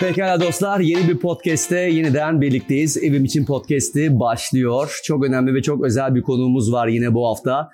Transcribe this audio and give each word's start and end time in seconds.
Pekala 0.00 0.40
dostlar 0.40 0.80
yeni 0.80 1.08
bir 1.08 1.18
podcast'te 1.18 1.80
yeniden 1.80 2.40
birlikteyiz. 2.40 2.96
Evim 2.96 3.24
için 3.24 3.44
podcast'i 3.44 4.20
başlıyor. 4.20 5.00
Çok 5.04 5.24
önemli 5.24 5.54
ve 5.54 5.62
çok 5.62 5.84
özel 5.84 6.14
bir 6.14 6.22
konuğumuz 6.22 6.72
var 6.72 6.88
yine 6.88 7.14
bu 7.14 7.28
hafta. 7.28 7.70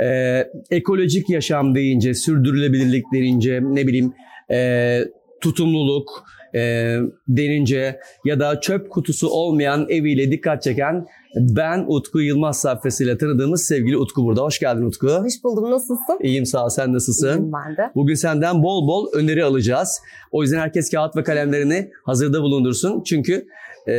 Ee, 0.00 0.44
ekolojik 0.70 1.30
yaşam 1.30 1.74
deyince, 1.74 2.14
sürdürülebilirlik 2.14 3.04
deyince 3.12 3.60
ne 3.62 3.86
bileyim 3.86 4.12
e, 4.50 5.00
tutumluluk 5.40 6.24
e, 6.54 6.96
denince 7.28 8.00
ya 8.24 8.40
da 8.40 8.60
çöp 8.60 8.90
kutusu 8.90 9.28
olmayan 9.28 9.86
eviyle 9.88 10.30
dikkat 10.30 10.62
çeken 10.62 11.06
ben 11.36 11.84
Utku 11.88 12.20
Yılmaz 12.20 12.60
sayfasıyla 12.60 13.18
tanıdığımız 13.18 13.64
sevgili 13.64 13.96
Utku 13.96 14.24
burada. 14.24 14.42
Hoş 14.42 14.58
geldin 14.58 14.82
Utku. 14.82 15.08
Hoş 15.08 15.44
buldum. 15.44 15.70
Nasılsın? 15.70 16.18
İyiyim 16.22 16.46
sağ 16.46 16.64
ol. 16.64 16.68
Sen 16.68 16.92
nasılsın? 16.92 17.28
İyiyim 17.28 17.52
ben 17.52 17.76
de. 17.76 17.90
Bugün 17.94 18.14
senden 18.14 18.62
bol 18.62 18.88
bol 18.88 19.12
öneri 19.12 19.44
alacağız. 19.44 20.00
O 20.30 20.42
yüzden 20.42 20.58
herkes 20.58 20.90
kağıt 20.90 21.16
ve 21.16 21.22
kalemlerini 21.22 21.90
hazırda 22.04 22.42
bulundursun. 22.42 23.02
Çünkü 23.02 23.46
e, 23.88 23.92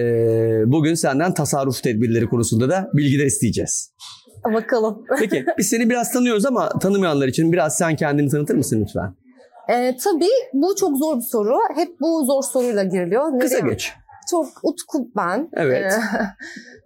bugün 0.66 0.94
senden 0.94 1.34
tasarruf 1.34 1.84
tedbirleri 1.84 2.26
konusunda 2.26 2.70
da 2.70 2.90
bilgiler 2.94 3.26
isteyeceğiz. 3.26 3.92
Bakalım. 4.54 5.04
Peki 5.20 5.46
biz 5.58 5.68
seni 5.68 5.90
biraz 5.90 6.14
tanıyoruz 6.14 6.46
ama 6.46 6.70
tanımayanlar 6.70 7.28
için 7.28 7.52
biraz 7.52 7.78
sen 7.78 7.96
kendini 7.96 8.30
tanıtır 8.30 8.56
mısın 8.56 8.82
lütfen? 8.82 9.16
Ee, 9.70 9.98
tabii 10.04 10.30
bu 10.54 10.76
çok 10.76 10.98
zor 10.98 11.18
bir 11.18 11.22
soru. 11.22 11.58
Hep 11.76 12.00
bu 12.02 12.26
zor 12.26 12.42
soruyla 12.44 12.84
giriliyor. 12.84 13.40
Kısa 13.40 13.58
Nereye- 13.58 13.70
geç. 13.74 13.94
Çok 14.30 14.48
utku 14.64 15.08
ben. 15.16 15.50
Evet. 15.54 15.94
Ee, 15.94 15.98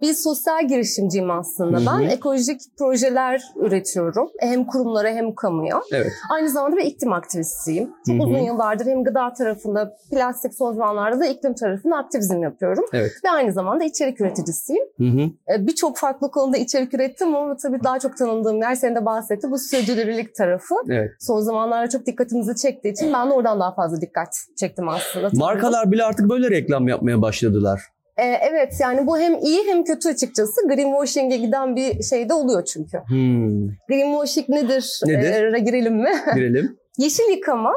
bir 0.00 0.14
sosyal 0.14 0.68
girişimciyim 0.68 1.30
aslında 1.30 1.78
Hı 1.78 1.80
hı. 1.80 1.86
ben. 1.86 2.08
Ekolojik 2.08 2.60
projeler 2.78 3.42
üretiyorum. 3.56 4.30
Hem 4.40 4.66
kurumlara 4.66 5.08
hem 5.08 5.34
kamuya. 5.34 5.80
Evet. 5.92 6.12
Aynı 6.30 6.48
zamanda 6.48 6.76
bir 6.76 6.84
iklim 6.84 7.12
aktivistiyim. 7.12 7.90
Çok 8.06 8.14
Hı 8.14 8.18
hı. 8.18 8.22
uzun 8.22 8.38
yıllardır 8.38 8.86
hem 8.86 9.04
gıda 9.04 9.32
tarafında, 9.32 9.96
plastik 10.10 10.54
son 10.54 10.72
zamanlarda 10.72 11.20
da 11.20 11.26
iklim 11.26 11.54
tarafında 11.54 11.96
aktivizm 11.96 12.42
yapıyorum. 12.42 12.84
Evet. 12.92 13.12
Ve 13.24 13.30
aynı 13.30 13.52
zamanda 13.52 13.84
içerik 13.84 14.20
üreticisiyim. 14.20 14.84
Ee, 15.00 15.66
Birçok 15.66 15.96
farklı 15.96 16.30
konuda 16.30 16.56
içerik 16.56 16.94
ürettim 16.94 17.34
ama 17.36 17.56
tabii 17.56 17.84
daha 17.84 17.98
çok 17.98 18.16
tanındığım 18.16 18.62
yer 18.62 18.74
senin 18.74 18.96
de 18.96 19.04
bahsetti 19.04 19.50
bu 19.50 19.58
sürdürülebilirlik 19.58 20.34
tarafı. 20.34 20.74
Evet. 20.88 21.10
Son 21.20 21.40
zamanlarda 21.40 21.88
çok 21.88 22.06
dikkatimizi 22.06 22.56
çektiği 22.56 22.92
için 22.92 23.12
ben 23.12 23.30
de 23.30 23.32
oradan 23.34 23.60
daha 23.60 23.74
fazla 23.74 24.00
dikkat 24.00 24.28
çektim 24.56 24.88
aslında. 24.88 25.30
Markalar 25.34 25.92
bile 25.92 26.04
artık 26.04 26.30
böyle 26.30 26.50
reklam 26.50 26.88
yapmaya 26.88 27.22
başladılar. 27.32 27.80
Ee, 28.16 28.22
evet 28.22 28.72
yani 28.80 29.06
bu 29.06 29.18
hem 29.18 29.38
iyi 29.38 29.66
hem 29.66 29.84
kötü 29.84 30.08
açıkçası. 30.08 30.68
Greenwashing'e 30.68 31.36
giden 31.36 31.76
bir 31.76 32.02
şey 32.02 32.28
de 32.28 32.34
oluyor 32.34 32.64
çünkü. 32.64 32.98
Hmm. 33.08 33.68
Greenwashing 33.88 34.48
nedir? 34.48 35.00
Nedir? 35.06 35.54
Ee, 35.54 35.58
girelim 35.58 35.96
mi? 35.96 36.10
Girelim. 36.34 36.76
Yeşil 36.98 37.30
yıkama. 37.30 37.72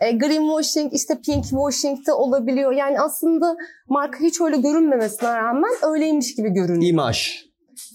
E, 0.00 0.12
greenwashing 0.12 0.94
işte 0.94 1.14
pinkwashing 1.26 2.06
de 2.06 2.12
olabiliyor. 2.12 2.72
Yani 2.72 3.00
aslında 3.00 3.56
marka 3.88 4.18
hiç 4.18 4.40
öyle 4.40 4.56
görünmemesine 4.56 5.36
rağmen 5.36 5.70
öyleymiş 5.82 6.34
gibi 6.34 6.48
görünüyor. 6.48 6.92
İmaj. 6.92 7.44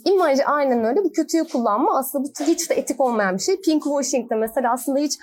İmaj 0.05 0.39
aynen 0.45 0.83
öyle. 0.83 1.03
Bu 1.03 1.11
kötüye 1.11 1.43
kullanma 1.43 1.97
aslında 1.99 2.23
bu 2.23 2.45
hiç 2.45 2.69
de 2.69 2.75
etik 2.75 3.01
olmayan 3.01 3.35
bir 3.35 3.41
şey. 3.41 3.61
Pinkwashing 3.61 4.31
de 4.31 4.35
mesela 4.35 4.73
aslında 4.73 4.99
hiç 4.99 5.13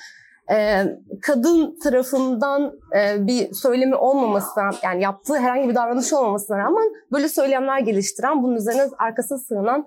e, 0.53 0.85
kadın 1.23 1.79
tarafından 1.83 2.73
e, 2.97 3.27
bir 3.27 3.55
söylemi 3.55 3.95
olmamasına 3.95 4.71
yani 4.83 5.03
yaptığı 5.03 5.37
herhangi 5.37 5.69
bir 5.69 5.75
davranış 5.75 6.13
olmamasına 6.13 6.59
rağmen 6.59 6.93
böyle 7.13 7.29
söylemler 7.29 7.79
geliştiren 7.79 8.43
bunun 8.43 8.57
üzerine 8.57 8.83
arkasına 8.99 9.39
sığınan 9.39 9.87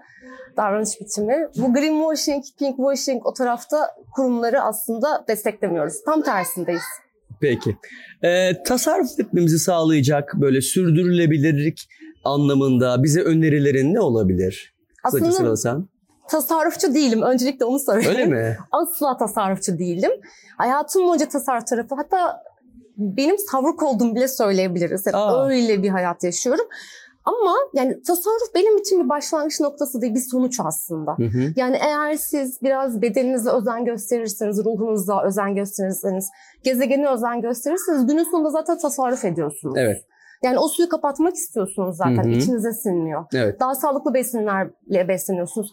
davranış 0.57 0.89
biçimi. 1.01 1.47
Bu 1.57 1.73
greenwashing, 1.73 2.43
pinkwashing 2.59 3.25
o 3.25 3.33
tarafta 3.33 3.77
kurumları 4.15 4.61
aslında 4.61 5.25
desteklemiyoruz. 5.27 5.93
Tam 6.05 6.21
tersindeyiz. 6.21 6.83
Peki. 7.41 7.77
Ee, 8.23 8.63
tasarruf 8.63 9.19
etmemizi 9.19 9.59
sağlayacak 9.59 10.33
böyle 10.35 10.61
sürdürülebilirlik 10.61 11.89
anlamında 12.23 13.03
bize 13.03 13.21
önerilerin 13.21 13.93
ne 13.93 13.99
olabilir? 13.99 14.75
Kısaca 15.03 15.25
Aslında 15.25 15.37
sıralasan. 15.37 15.89
Tasarrufçu 16.29 16.93
değilim. 16.93 17.21
Öncelikle 17.21 17.65
onu 17.65 17.79
söyleyeyim. 17.79 18.19
Öyle 18.19 18.25
mi? 18.25 18.57
Asla 18.71 19.17
tasarrufçu 19.17 19.77
değilim. 19.79 20.11
Hayatım 20.57 21.07
boyunca 21.07 21.29
tasarruf 21.29 21.67
tarafı 21.67 21.95
hatta 21.95 22.43
benim 22.97 23.37
savruk 23.37 23.83
olduğumu 23.83 24.15
bile 24.15 24.27
söyleyebiliriz. 24.27 25.05
Yani 25.05 25.17
Aa. 25.17 25.47
öyle 25.47 25.83
bir 25.83 25.89
hayat 25.89 26.23
yaşıyorum. 26.23 26.65
Ama 27.25 27.55
yani 27.73 28.01
tasarruf 28.01 28.55
benim 28.55 28.77
için 28.77 29.03
bir 29.03 29.09
başlangıç 29.09 29.59
noktası 29.59 30.01
değil, 30.01 30.15
bir 30.15 30.23
sonuç 30.31 30.59
aslında. 30.63 31.11
Hı 31.17 31.23
hı. 31.23 31.53
Yani 31.55 31.77
eğer 31.81 32.15
siz 32.15 32.61
biraz 32.61 33.01
bedeninize 33.01 33.49
özen 33.49 33.85
gösterirseniz, 33.85 34.57
ruhunuza 34.65 35.23
özen 35.23 35.55
gösterirseniz, 35.55 36.29
gezegene 36.63 37.09
özen 37.09 37.41
gösterirseniz 37.41 38.07
günün 38.07 38.23
sonunda 38.23 38.49
zaten 38.49 38.77
tasarruf 38.77 39.25
ediyorsunuz. 39.25 39.75
Evet. 39.77 39.97
Yani 40.43 40.59
o 40.59 40.67
suyu 40.67 40.89
kapatmak 40.89 41.35
istiyorsunuz 41.35 41.97
zaten, 41.97 42.23
Hı 42.23 42.27
hı. 42.27 42.31
içinize 42.31 42.71
sinmiyor. 42.73 43.25
Evet. 43.33 43.59
Daha 43.59 43.75
sağlıklı 43.75 44.13
besinlerle 44.13 45.07
besleniyorsunuz. 45.07 45.71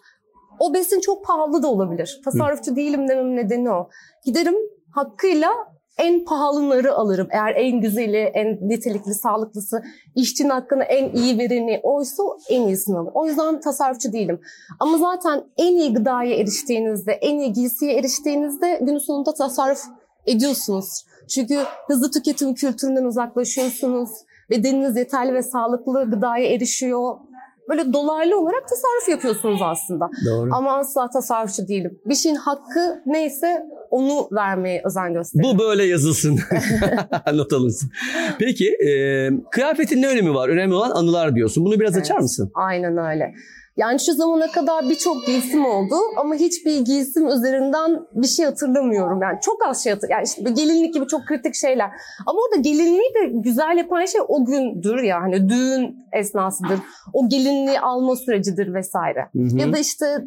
O 0.61 0.75
besin 0.75 1.01
çok 1.01 1.25
pahalı 1.25 1.63
da 1.63 1.69
olabilir. 1.69 2.21
Tasarrufçu 2.25 2.77
değilim 2.77 3.09
dememin 3.09 3.37
nedeni 3.37 3.71
o. 3.71 3.89
Giderim 4.25 4.55
hakkıyla 4.95 5.51
en 5.99 6.25
pahalıları 6.25 6.95
alırım. 6.95 7.29
Eğer 7.31 7.55
en 7.57 7.81
güzeli, 7.81 8.17
en 8.17 8.59
nitelikli, 8.69 9.15
sağlıklısı, 9.15 9.83
işçinin 10.17 10.49
hakkını 10.49 10.85
en 10.85 11.13
iyi 11.13 11.39
vereni 11.39 11.81
oysa 11.83 12.23
en 12.49 12.63
iyisini 12.63 12.99
alır. 12.99 13.11
O 13.15 13.27
yüzden 13.27 13.61
tasarrufçu 13.61 14.13
değilim. 14.13 14.41
Ama 14.81 14.99
zaten 14.99 15.45
en 15.57 15.77
iyi 15.77 15.95
gıdaya 15.95 16.37
eriştiğinizde, 16.37 17.13
en 17.13 17.39
iyi 17.39 17.53
giysiye 17.53 17.95
eriştiğinizde 17.99 18.79
günün 18.83 18.99
sonunda 18.99 19.35
tasarruf 19.35 19.83
ediyorsunuz. 20.27 21.05
Çünkü 21.29 21.59
hızlı 21.87 22.11
tüketim 22.11 22.55
kültüründen 22.55 23.05
uzaklaşıyorsunuz. 23.05 24.11
Bedeniniz 24.51 24.97
yeterli 24.97 25.35
ve 25.35 25.43
sağlıklı 25.43 26.11
gıdaya 26.11 26.47
erişiyor. 26.55 27.17
Böyle 27.71 27.93
dolaylı 27.93 28.41
olarak 28.41 28.63
tasarruf 28.69 29.09
yapıyorsunuz 29.09 29.61
aslında. 29.63 30.11
Doğru. 30.27 30.51
Ama 30.53 30.77
asla 30.79 31.11
tasarrufçu 31.11 31.69
değilim. 31.69 31.99
Bir 32.07 32.15
şeyin 32.15 32.37
hakkı 32.37 33.03
neyse 33.07 33.63
onu 33.91 34.29
vermeye 34.33 34.83
özen 34.85 35.15
gösteriyorum. 35.15 35.59
Bu 35.59 35.63
böyle 35.63 35.85
yazılsın. 35.85 36.39
Not 37.33 37.53
alınsın. 37.53 37.91
Peki 38.39 38.69
e, 38.69 38.91
kıyafetin 39.51 40.03
ne 40.03 40.09
önemi 40.09 40.35
var? 40.35 40.49
Önemli 40.49 40.75
olan 40.75 40.91
anılar 40.91 41.35
diyorsun. 41.35 41.65
Bunu 41.65 41.81
biraz 41.81 41.95
Evet. 41.95 42.03
açar 42.05 42.19
mısın? 42.19 42.51
Aynen 42.55 42.97
öyle. 42.97 43.35
Yani 43.77 44.01
şu 44.01 44.13
zamana 44.15 44.51
kadar 44.51 44.89
birçok 44.89 45.27
giysim 45.27 45.65
oldu 45.67 45.95
ama 46.17 46.35
hiçbir 46.35 46.81
giysim 46.81 47.29
üzerinden 47.29 48.07
bir 48.13 48.27
şey 48.27 48.47
hatırlamıyorum. 48.47 49.23
Yani 49.23 49.39
çok 49.43 49.67
az 49.67 49.85
şey 49.85 49.93
hatırlıyorum. 49.93 50.25
Yani 50.25 50.51
işte 50.51 50.63
gelinlik 50.63 50.95
gibi 50.95 51.07
çok 51.07 51.27
kritik 51.27 51.55
şeyler. 51.55 51.91
Ama 52.27 52.39
orada 52.41 52.61
gelinliği 52.61 53.15
de 53.15 53.31
güzel 53.33 53.77
yapan 53.79 54.05
şey 54.05 54.21
o 54.29 54.45
gündür 54.45 55.03
ya. 55.03 55.23
Hani 55.23 55.49
düğün 55.49 55.97
esnasıdır. 56.13 56.79
O 57.13 57.29
gelinliği 57.29 57.81
alma 57.81 58.17
sürecidir 58.17 58.75
vesaire. 58.75 59.29
Hı 59.33 59.43
hı. 59.43 59.59
Ya 59.59 59.73
da 59.73 59.79
işte 59.79 60.25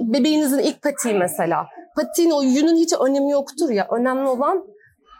bebeğinizin 0.00 0.58
ilk 0.58 0.82
patiği 0.82 1.14
mesela. 1.14 1.66
Patiğin 1.96 2.30
o 2.30 2.42
yünün 2.42 2.76
hiç 2.76 2.92
önemi 3.00 3.30
yoktur 3.30 3.70
ya. 3.70 3.86
Önemli 3.90 4.28
olan 4.28 4.64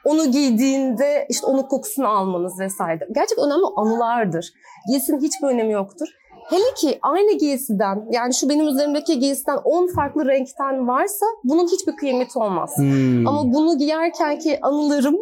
onu 0.05 0.31
giydiğinde 0.31 1.27
işte 1.29 1.47
onun 1.47 1.63
kokusunu 1.63 2.09
almanız 2.09 2.61
vesaire. 2.61 3.09
Gerçekten 3.15 3.47
önemli 3.47 3.65
anılardır. 3.77 4.53
Giysinin 4.89 5.21
hiçbir 5.21 5.47
önemi 5.47 5.73
yoktur. 5.73 6.09
Hele 6.51 6.75
ki 6.77 6.99
aynı 7.03 7.39
giysiden 7.39 8.07
yani 8.11 8.35
şu 8.35 8.49
benim 8.49 8.69
üzerimdeki 8.69 9.19
giysiden 9.19 9.57
10 9.65 9.95
farklı 9.95 10.27
renkten 10.27 10.89
varsa 10.89 11.27
bunun 11.45 11.67
hiçbir 11.67 11.97
kıymeti 11.97 12.39
olmaz. 12.39 12.73
Hmm. 12.77 13.27
Ama 13.27 13.53
bunu 13.53 13.79
giyerken 13.79 14.39
ki 14.39 14.59
anılarım 14.63 15.17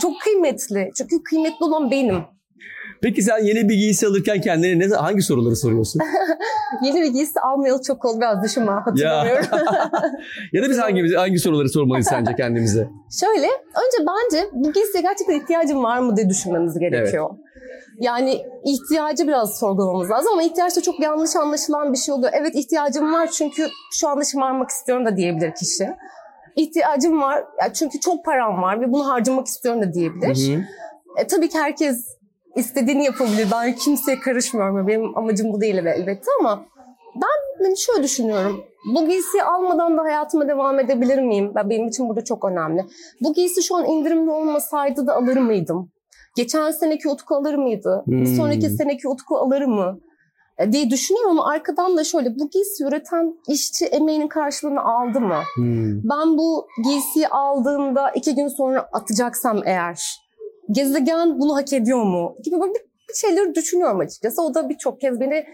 çok 0.00 0.20
kıymetli. 0.20 0.90
Çünkü 0.96 1.22
kıymetli 1.22 1.64
olan 1.64 1.90
benim. 1.90 2.24
Peki 3.02 3.22
sen 3.22 3.38
yeni 3.38 3.68
bir 3.68 3.74
giysi 3.74 4.06
alırken 4.06 4.40
kendine 4.40 4.78
ne, 4.78 4.94
hangi 4.94 5.22
soruları 5.22 5.56
soruyorsun? 5.56 6.02
Yeni 6.84 7.00
bir 7.00 7.06
giysi 7.06 7.40
almayalı 7.40 7.82
çok 7.82 8.04
oldu 8.04 8.20
biraz 8.20 8.44
düşünme 8.44 8.72
hatırlamıyorum. 8.72 9.46
ya 10.52 10.62
da 10.62 10.70
biz 10.70 10.78
hangi 10.78 11.14
hangi 11.14 11.38
soruları 11.38 11.68
sormalıyız 11.68 12.06
sence 12.06 12.34
kendimize? 12.36 12.88
Şöyle, 13.20 13.46
önce 13.46 14.06
bence 14.06 14.48
bu 14.52 14.72
giysiye 14.72 15.02
gerçekten 15.02 15.40
ihtiyacım 15.40 15.82
var 15.82 15.98
mı 15.98 16.16
diye 16.16 16.28
düşünmemiz 16.28 16.78
gerekiyor. 16.78 17.30
Yani 18.00 18.46
ihtiyacı 18.64 19.28
biraz 19.28 19.58
sorgulamamız 19.58 20.10
lazım 20.10 20.32
ama 20.32 20.42
ihtiyaç 20.42 20.76
da 20.76 20.82
çok 20.82 21.00
yanlış 21.00 21.36
anlaşılan 21.36 21.92
bir 21.92 21.98
şey 21.98 22.14
oluyor. 22.14 22.32
Evet 22.34 22.54
ihtiyacım 22.54 23.12
var 23.12 23.30
çünkü 23.30 23.68
şu 23.92 24.08
anda 24.08 24.24
şımarmak 24.24 24.70
istiyorum 24.70 25.06
da 25.06 25.16
diyebilir 25.16 25.54
kişi. 25.54 25.88
İhtiyacım 26.56 27.20
var 27.20 27.44
çünkü 27.74 28.00
çok 28.00 28.24
param 28.24 28.62
var 28.62 28.80
ve 28.80 28.92
bunu 28.92 29.08
harcamak 29.08 29.46
istiyorum 29.46 29.82
da 29.82 29.92
diyebilir. 29.92 30.52
Hı 30.52 30.56
hı. 30.56 30.62
E, 31.16 31.26
tabii 31.26 31.48
ki 31.48 31.58
herkes 31.58 32.06
istediğini 32.56 33.04
yapabilir. 33.04 33.48
Ben 33.52 33.74
kimseye 33.74 34.20
karışmıyorum. 34.20 34.86
Benim 34.86 35.18
amacım 35.18 35.52
bu 35.52 35.60
değil 35.60 35.74
elbette 35.74 36.30
ama 36.40 36.64
ben 37.16 37.64
hani 37.64 37.78
şöyle 37.78 38.02
düşünüyorum. 38.02 38.64
Bu 38.94 39.08
giysiyi 39.08 39.42
almadan 39.42 39.98
da 39.98 40.02
hayatıma 40.02 40.48
devam 40.48 40.80
edebilir 40.80 41.22
miyim? 41.22 41.52
Ben, 41.54 41.70
benim 41.70 41.88
için 41.88 42.08
burada 42.08 42.24
çok 42.24 42.44
önemli. 42.44 42.84
Bu 43.20 43.34
giysi 43.34 43.62
şu 43.62 43.76
an 43.76 43.86
indirimli 43.86 44.30
olmasaydı 44.30 45.06
da 45.06 45.14
alır 45.14 45.36
mıydım? 45.36 45.92
Geçen 46.36 46.70
seneki 46.70 47.08
Utku 47.08 47.34
alır 47.34 47.54
mıydı? 47.54 48.02
Bir 48.06 48.26
Hmm. 48.26 48.36
sonraki 48.36 48.70
seneki 48.70 49.08
Utku 49.08 49.36
alır 49.36 49.62
mı? 49.62 50.00
E, 50.58 50.72
diye 50.72 50.90
düşünüyorum 50.90 51.30
ama 51.30 51.50
arkadan 51.52 51.96
da 51.96 52.04
şöyle 52.04 52.38
bu 52.38 52.50
giysi 52.50 52.84
üreten 52.84 53.34
işçi 53.48 53.84
emeğinin 53.86 54.28
karşılığını 54.28 54.80
aldı 54.80 55.20
mı? 55.20 55.38
Hmm. 55.54 56.02
Ben 56.10 56.38
bu 56.38 56.66
giysiyi 56.84 57.28
aldığımda 57.28 58.10
iki 58.10 58.34
gün 58.34 58.48
sonra 58.48 58.88
atacaksam 58.92 59.60
eğer 59.66 60.02
gezegen 60.70 61.40
bunu 61.40 61.56
hak 61.56 61.72
ediyor 61.72 62.02
mu 62.02 62.36
gibi 62.44 62.60
böyle 62.60 62.74
bir, 62.74 62.80
bir 63.08 63.14
şeyleri 63.14 63.54
düşünüyorum 63.54 64.00
açıkçası. 64.00 64.42
O 64.42 64.54
da 64.54 64.68
birçok 64.68 65.00
kez 65.00 65.20
beni 65.20 65.44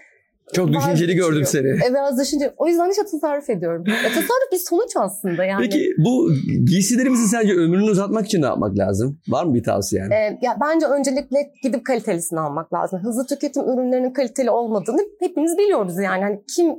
çok 0.55 0.73
düşünceli 0.73 1.15
gördüm 1.15 1.45
seni. 1.47 1.69
Evet 1.69 1.91
biraz 1.91 2.21
düşünce. 2.21 2.55
O 2.57 2.69
yüzden 2.69 2.91
işte 2.91 3.03
tasarruf 3.11 3.51
ediyorum. 3.51 3.85
Ya, 3.87 4.09
tasarruf 4.09 4.53
bir 4.53 4.59
sonuç 4.59 4.97
aslında 4.97 5.45
yani. 5.45 5.63
Peki 5.63 5.91
bu 5.99 6.31
giysilerimizi 6.65 7.29
sence 7.29 7.55
ömrünü 7.55 7.91
uzatmak 7.91 8.27
için 8.27 8.43
ne 8.43 8.47
yapmak 8.47 8.79
lazım? 8.79 9.21
Var 9.29 9.45
mı 9.45 9.55
bir 9.55 9.63
tavsiyen? 9.63 10.11
Ee, 10.11 10.39
ya 10.43 10.57
bence 10.61 10.87
öncelikle 10.87 11.53
gidip 11.63 11.87
kalitelisini 11.87 12.41
almak 12.41 12.73
lazım. 12.73 13.01
Hızlı 13.03 13.27
tüketim 13.27 13.63
ürünlerinin 13.63 14.13
kaliteli 14.13 14.51
olmadığını 14.51 15.01
hepimiz 15.21 15.59
biliyoruz 15.59 15.95
yani. 16.05 16.23
Hani 16.23 16.43
kim 16.57 16.75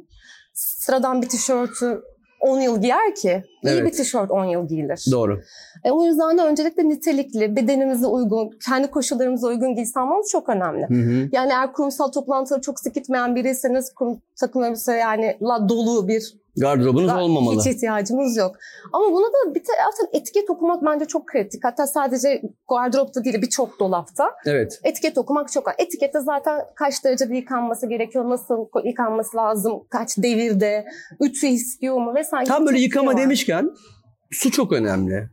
sıradan 0.54 1.22
bir 1.22 1.30
tişörtü 1.30 2.02
10 2.40 2.60
yıl 2.60 2.82
giyer 2.82 3.16
ki? 3.16 3.44
İyi 3.64 3.70
Evet. 3.70 3.86
bir 3.86 3.92
tişört 3.92 4.32
10 4.32 4.46
yıl 4.46 4.68
giyilir. 4.68 5.06
Doğru. 5.12 5.42
E, 5.84 5.92
o 5.92 6.06
yüzden 6.06 6.38
de 6.38 6.42
öncelikle 6.42 6.90
nitelikli, 6.90 7.56
bedenimize 7.56 8.08
uygun, 8.08 8.50
kendi 8.66 8.88
koşullarımıza 8.92 9.48
uygun 9.48 9.76
giysi 9.76 10.00
almamız 10.00 10.30
çok 10.32 10.50
önemli. 10.50 10.88
Hı 10.88 10.94
hı. 10.94 11.30
Yani 11.32 11.52
eğer 11.52 11.74
kurumsal 11.74 12.08
toplantıları 12.08 12.62
çok 12.62 12.80
sık 12.80 12.96
gitmeyen 12.96 13.36
biriyseniz 13.36 13.94
kurum 13.94 14.22
takım 14.40 14.64
elbise 14.64 14.94
yani 14.94 15.38
la 15.42 15.70
dolu 15.70 16.08
bir 16.08 16.34
Gardırobunuz 16.60 17.12
olmamalı. 17.12 17.60
hiç 17.60 17.68
ihtiyacımız 17.68 18.38
yok. 18.38 18.56
Ama 18.94 19.06
buna 19.12 19.28
da 19.28 19.56
bir 19.56 19.64
taraftan 19.64 20.08
etiket 20.14 20.50
okumak 20.50 20.86
bence 20.86 21.06
çok 21.06 21.28
kritik. 21.28 21.64
Hatta 21.64 21.88
sadece 21.88 22.42
gardıropta 22.70 23.24
değil 23.24 23.42
birçok 23.42 23.80
dolapta. 23.80 24.32
Evet. 24.46 24.80
Etiket 24.84 25.18
okumak 25.18 25.52
çok. 25.52 25.68
Etikette 25.78 26.20
zaten 26.20 26.62
kaç 26.76 27.06
derecede 27.06 27.36
yıkanması 27.36 27.90
gerekiyor, 27.90 28.30
nasıl 28.30 28.66
yıkanması 28.84 29.38
lazım, 29.38 29.74
kaç 29.90 30.18
devirde, 30.18 30.86
ütü 31.22 31.48
istiyor 31.48 31.96
mu 31.96 32.16
vesaire. 32.16 32.46
Tam 32.46 32.66
böyle 32.66 32.80
yıkama 32.80 33.12
var. 33.12 33.18
demişken 33.18 33.70
su 34.32 34.52
çok 34.52 34.72
önemli. 34.72 35.30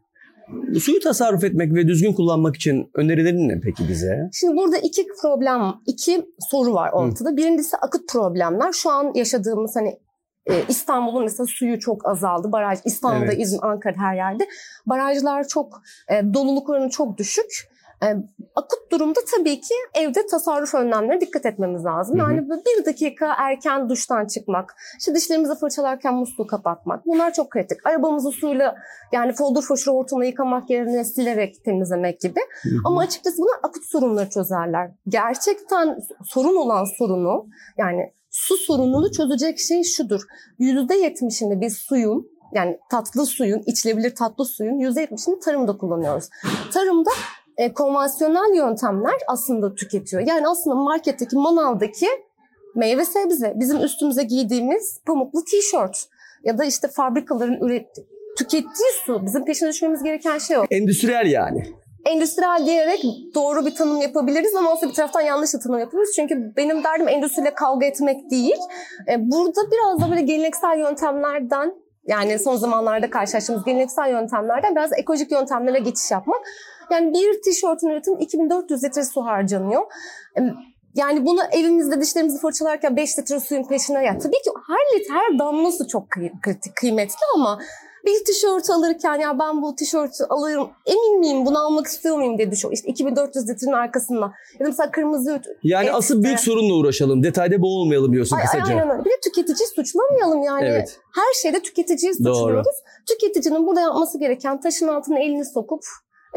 Suyu 0.80 1.00
tasarruf 1.00 1.44
etmek 1.44 1.74
ve 1.74 1.88
düzgün 1.88 2.12
kullanmak 2.12 2.56
için 2.56 2.90
önerilerin 2.94 3.48
ne 3.48 3.60
peki 3.60 3.88
bize? 3.88 4.30
Şimdi 4.32 4.56
burada 4.56 4.78
iki 4.78 5.06
problem, 5.22 5.74
iki 5.86 6.26
soru 6.50 6.74
var 6.74 6.90
ortada. 6.92 7.36
Birincisi 7.36 7.76
akut 7.76 8.08
problemler. 8.08 8.72
Şu 8.72 8.90
an 8.90 9.12
yaşadığımız 9.14 9.76
hani 9.76 9.98
e, 10.46 10.64
İstanbul'un 10.68 11.24
mesela 11.24 11.46
suyu 11.46 11.80
çok 11.80 12.08
azaldı. 12.08 12.52
Baraj 12.52 12.78
İstanbul'da, 12.84 13.32
Evet. 13.32 13.40
İzmir, 13.40 13.62
Ankara'da 13.62 14.00
her 14.00 14.14
yerde. 14.14 14.48
Barajlar 14.86 15.48
çok 15.48 15.82
e, 16.08 16.34
doluluk 16.34 16.68
oranı 16.70 16.90
çok 16.90 17.18
düşük. 17.18 17.76
E, 18.02 18.06
akut 18.54 18.92
durumda 18.92 19.20
tabii 19.36 19.60
ki 19.60 19.74
evde 19.94 20.26
tasarruf 20.26 20.74
önlemlerine 20.74 21.20
dikkat 21.20 21.46
etmemiz 21.46 21.84
lazım. 21.84 22.18
Hı 22.18 22.24
hı. 22.24 22.30
Yani 22.30 22.48
bir 22.50 22.84
dakika 22.84 23.34
erken 23.38 23.88
duştan 23.88 24.26
çıkmak, 24.26 24.74
işte 24.98 25.14
dişlerimizi 25.14 25.54
fırçalarken 25.54 26.14
musluğu 26.14 26.46
kapatmak. 26.46 27.06
Bunlar 27.06 27.32
çok 27.32 27.50
kritik. 27.50 27.86
Arabamızı 27.86 28.30
suyla 28.30 28.76
yani 29.12 29.32
foldur 29.32 29.62
foşur 29.62 29.92
hortumla 29.92 30.24
yıkamak 30.24 30.70
yerine 30.70 31.04
silerek 31.04 31.64
temizlemek 31.64 32.20
gibi. 32.20 32.40
Hı 32.62 32.68
hı. 32.68 32.74
Ama 32.84 33.00
açıkçası 33.00 33.38
bunlar 33.38 33.58
akut 33.62 33.84
sorunları 33.84 34.30
çözerler. 34.30 34.90
Gerçekten 35.08 35.98
sorun 36.24 36.56
olan 36.56 36.84
sorunu 36.98 37.46
yani 37.78 38.12
su 38.36 38.56
sorununu 38.56 39.12
çözecek 39.12 39.58
şey 39.58 39.82
şudur. 39.82 40.20
%70'inde 40.60 41.60
biz 41.60 41.76
suyun 41.76 42.30
yani 42.54 42.78
tatlı 42.90 43.26
suyun, 43.26 43.62
içilebilir 43.66 44.14
tatlı 44.14 44.44
suyun 44.44 44.80
%70'ini 44.80 45.40
tarımda 45.40 45.76
kullanıyoruz. 45.76 46.28
Tarımda 46.72 47.10
e, 47.56 47.72
konvansiyonel 47.72 48.56
yöntemler 48.56 49.14
aslında 49.28 49.74
tüketiyor. 49.74 50.22
Yani 50.26 50.48
aslında 50.48 50.76
marketteki, 50.76 51.36
manavdaki 51.36 52.06
meyve 52.74 53.04
sebze, 53.04 53.52
bizim 53.56 53.84
üstümüze 53.84 54.22
giydiğimiz 54.22 55.00
pamuklu 55.06 55.44
tişört 55.44 56.06
ya 56.44 56.58
da 56.58 56.64
işte 56.64 56.88
fabrikaların 56.88 57.66
ürettiği, 57.66 58.06
tükettiği 58.38 58.90
su. 59.04 59.26
Bizim 59.26 59.44
peşine 59.44 59.68
düşmemiz 59.68 60.02
gereken 60.02 60.38
şey 60.38 60.58
o 60.58 60.64
Endüstriyel 60.70 61.26
yani. 61.26 61.66
Endüstriyel 62.06 62.66
diyerek 62.66 63.04
doğru 63.34 63.66
bir 63.66 63.74
tanım 63.74 64.00
yapabiliriz 64.00 64.54
ama 64.54 64.70
aslında 64.72 64.90
bir 64.90 64.96
taraftan 64.96 65.20
yanlış 65.20 65.54
da 65.54 65.58
tanım 65.58 65.78
yapabiliriz. 65.78 66.12
Çünkü 66.16 66.52
benim 66.56 66.84
derdim 66.84 67.08
endüstriyle 67.08 67.54
kavga 67.54 67.86
etmek 67.86 68.30
değil. 68.30 68.56
E, 69.08 69.16
Burada 69.18 69.60
biraz 69.72 70.00
da 70.00 70.10
böyle 70.10 70.22
geleneksel 70.22 70.78
yöntemlerden 70.78 71.74
yani 72.06 72.38
son 72.38 72.56
zamanlarda 72.56 73.10
karşılaştığımız 73.10 73.64
geleneksel 73.64 74.10
yöntemlerden 74.10 74.76
biraz 74.76 74.90
ekolojik 74.98 75.32
yöntemlere 75.32 75.78
geçiş 75.78 76.10
yapmak. 76.10 76.40
Yani 76.90 77.12
bir 77.14 77.42
tişörtün 77.42 77.88
üretim 77.88 78.18
2400 78.20 78.84
litre 78.84 79.04
su 79.04 79.24
harcanıyor. 79.24 79.82
E, 80.38 80.40
Yani 80.94 81.26
bunu 81.26 81.40
evimizde 81.52 82.00
dişlerimizi 82.00 82.38
fırçalarken 82.40 82.96
5 82.96 83.18
litre 83.18 83.40
suyun 83.40 83.64
peşine 83.68 84.04
ya. 84.04 84.18
Tabii 84.18 84.42
ki 84.42 84.50
her 84.68 84.98
litre, 84.98 85.14
her 85.14 85.38
damla 85.38 85.72
su 85.72 85.88
çok 85.88 86.04
kıymetli 86.74 87.14
ama 87.34 87.58
bir 88.06 88.24
tişört 88.24 88.70
alırken 88.70 89.14
ya 89.20 89.38
ben 89.38 89.62
bu 89.62 89.74
tişörtü 89.74 90.24
alırım 90.28 90.68
emin 90.86 91.18
miyim 91.20 91.46
bunu 91.46 91.58
almak 91.66 91.86
istiyor 91.86 92.16
muyum 92.16 92.38
diye 92.38 92.50
düşün. 92.50 92.70
İşte 92.70 92.88
2400 92.88 93.48
litrenin 93.48 93.72
arkasında. 93.72 94.32
Ya 94.58 94.66
da 94.66 94.68
mesela 94.68 94.90
kırmızı. 94.90 95.40
Yani 95.62 95.86
et- 95.88 95.94
asıl 95.94 96.22
büyük 96.22 96.40
sorunla 96.40 96.74
uğraşalım. 96.74 97.22
Detayda 97.22 97.62
boğulmayalım 97.62 98.12
diyorsun 98.12 98.36
Ay, 98.36 98.42
ay, 98.42 98.46
kısaca. 98.46 98.74
aynen 98.80 98.90
öyle. 98.90 99.04
Bir 99.04 99.10
de 99.10 99.20
tüketiciyi 99.24 99.68
suçlamayalım 99.68 100.42
yani. 100.42 100.64
Evet. 100.66 100.98
Her 101.14 101.32
şeyde 101.42 101.60
tüketiciyi 101.62 102.12
Doğru. 102.24 102.34
suçluyoruz. 102.34 102.76
Tüketicinin 103.08 103.66
burada 103.66 103.80
yapması 103.80 104.18
gereken 104.18 104.60
taşın 104.60 104.88
altına 104.88 105.18
elini 105.18 105.44
sokup 105.44 105.82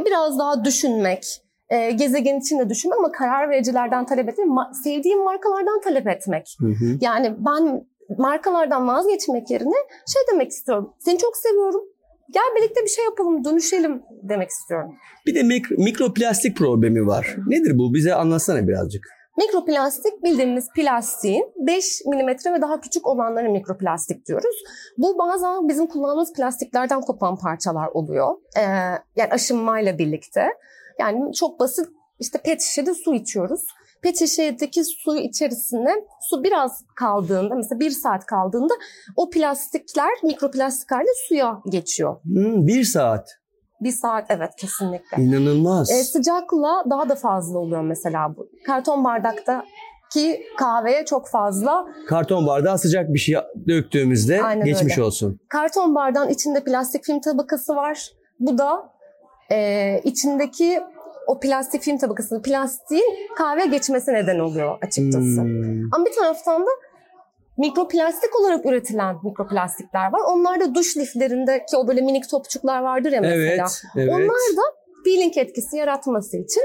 e, 0.01 0.05
biraz 0.05 0.39
daha 0.39 0.65
düşünmek. 0.65 1.41
E, 1.69 1.91
gezegen 1.91 2.39
için 2.39 2.59
de 2.59 2.69
düşünmek 2.69 2.97
ama 2.99 3.11
karar 3.11 3.49
vericilerden 3.49 4.05
talep 4.05 4.29
etmek. 4.29 4.47
ma- 4.47 4.83
sevdiğim 4.83 5.23
markalardan 5.23 5.81
talep 5.81 6.07
etmek. 6.07 6.55
Hı 6.59 6.65
hı. 6.67 6.97
Yani 7.01 7.35
ben 7.37 7.87
markalardan 8.17 8.87
vazgeçmek 8.87 9.51
yerine 9.51 9.75
şey 10.13 10.21
demek 10.31 10.51
istiyorum. 10.51 10.93
Seni 10.99 11.17
çok 11.17 11.37
seviyorum. 11.37 11.81
Gel 12.33 12.43
birlikte 12.57 12.83
bir 12.83 12.89
şey 12.89 13.05
yapalım, 13.05 13.45
dönüşelim 13.45 14.03
demek 14.23 14.49
istiyorum. 14.49 14.95
Bir 15.25 15.35
de 15.35 15.39
mik- 15.39 15.83
mikroplastik 15.83 16.57
problemi 16.57 17.07
var. 17.07 17.35
Nedir 17.47 17.77
bu? 17.77 17.93
Bize 17.93 18.13
anlatsana 18.13 18.67
birazcık. 18.67 19.03
Mikroplastik 19.37 20.23
bildiğimiz 20.23 20.67
plastiğin 20.75 21.53
5 21.67 22.01
milimetre 22.05 22.53
ve 22.53 22.61
daha 22.61 22.81
küçük 22.81 23.07
olanlara 23.07 23.49
mikroplastik 23.49 24.25
diyoruz. 24.25 24.55
Bu 24.97 25.17
bazen 25.17 25.67
bizim 25.67 25.87
kullandığımız 25.87 26.33
plastiklerden 26.33 27.01
kopan 27.01 27.37
parçalar 27.37 27.87
oluyor. 27.93 28.35
Ee, 28.57 28.61
yani 29.15 29.29
aşınmayla 29.31 29.97
birlikte. 29.97 30.47
Yani 30.99 31.33
çok 31.33 31.59
basit 31.59 31.87
işte 32.19 32.39
pet 32.45 32.61
şişede 32.61 32.93
su 32.93 33.13
içiyoruz. 33.13 33.61
Pet 34.01 34.19
şişedeki 34.19 34.83
su 34.83 35.17
içerisine 35.17 35.95
su 36.29 36.43
biraz 36.43 36.83
kaldığında 36.95 37.55
mesela 37.55 37.79
bir 37.79 37.91
saat 37.91 38.25
kaldığında 38.25 38.73
o 39.15 39.29
plastikler 39.29 40.09
mikroplastik 40.23 40.91
halde 40.91 41.09
suya 41.27 41.59
geçiyor. 41.69 42.23
Hmm, 42.23 42.67
bir 42.67 42.83
saat. 42.83 43.29
Bir 43.81 43.91
saat 43.91 44.25
evet 44.29 44.49
kesinlikle. 44.57 45.23
İnanılmaz. 45.23 45.91
E, 45.91 46.03
sıcakla 46.03 46.83
daha 46.89 47.09
da 47.09 47.15
fazla 47.15 47.59
oluyor 47.59 47.81
mesela 47.81 48.35
bu. 48.37 48.49
Karton 48.65 49.03
bardaktaki 49.03 50.43
kahveye 50.57 51.05
çok 51.05 51.29
fazla. 51.29 51.85
Karton 52.07 52.47
bardağa 52.47 52.77
sıcak 52.77 53.13
bir 53.13 53.19
şey 53.19 53.35
döktüğümüzde 53.67 54.43
Aynen 54.43 54.65
geçmiş 54.65 54.93
öyle. 54.93 55.03
olsun. 55.03 55.39
Karton 55.49 55.95
bardağın 55.95 56.29
içinde 56.29 56.63
plastik 56.63 57.03
film 57.03 57.21
tabakası 57.21 57.75
var. 57.75 58.11
Bu 58.39 58.57
da 58.57 58.91
e, 59.51 60.01
içindeki 60.03 60.79
o 61.29 61.39
plastik 61.39 61.81
film 61.81 61.97
tabakasının 61.97 62.41
plastiğin 62.41 63.05
kahveye 63.37 63.67
geçmesi 63.67 64.13
neden 64.13 64.39
oluyor 64.39 64.77
açıkçası. 64.81 65.41
Hmm. 65.41 65.93
Ama 65.93 66.05
bir 66.05 66.15
taraftan 66.15 66.61
da 66.61 66.69
mikroplastik 67.57 68.39
olarak 68.39 68.65
üretilen 68.65 69.15
mikroplastikler 69.23 70.11
var. 70.13 70.21
Onlar 70.27 70.59
da 70.59 70.75
duş 70.75 70.97
liflerindeki 70.97 71.77
o 71.77 71.87
böyle 71.87 72.01
minik 72.01 72.29
topçuklar 72.29 72.81
vardır 72.81 73.11
ya 73.11 73.21
mesela. 73.21 73.45
Evet, 73.45 73.83
evet. 73.95 74.13
Onlar 74.13 74.57
da 74.57 74.61
peeling 75.05 75.37
etkisi 75.37 75.77
yaratması 75.77 76.37
için 76.37 76.63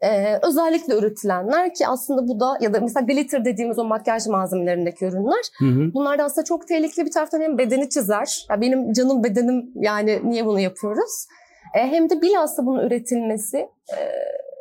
e, 0.00 0.38
özellikle 0.42 0.94
üretilenler 0.94 1.74
ki 1.74 1.86
aslında 1.86 2.28
bu 2.28 2.40
da 2.40 2.58
ya 2.60 2.74
da 2.74 2.80
mesela 2.80 3.06
glitter 3.06 3.44
dediğimiz 3.44 3.78
o 3.78 3.84
makyaj 3.84 4.26
malzemelerindeki 4.26 5.04
ürünler 5.04 5.44
Hı 5.58 5.64
hı. 5.64 5.94
bunlar 5.94 6.18
da 6.18 6.24
aslında 6.24 6.44
çok 6.44 6.68
tehlikeli 6.68 7.06
bir 7.06 7.12
taraftan 7.12 7.40
hem 7.40 7.58
bedeni 7.58 7.88
çizer. 7.88 8.46
Ya 8.50 8.60
benim 8.60 8.92
canım 8.92 9.24
bedenim 9.24 9.72
yani 9.74 10.20
niye 10.24 10.46
bunu 10.46 10.60
yapıyoruz? 10.60 11.26
E, 11.74 11.78
hem 11.78 12.10
de 12.10 12.22
bilhassa 12.22 12.66
bunun 12.66 12.86
üretilmesi 12.86 13.56
e, 13.96 13.98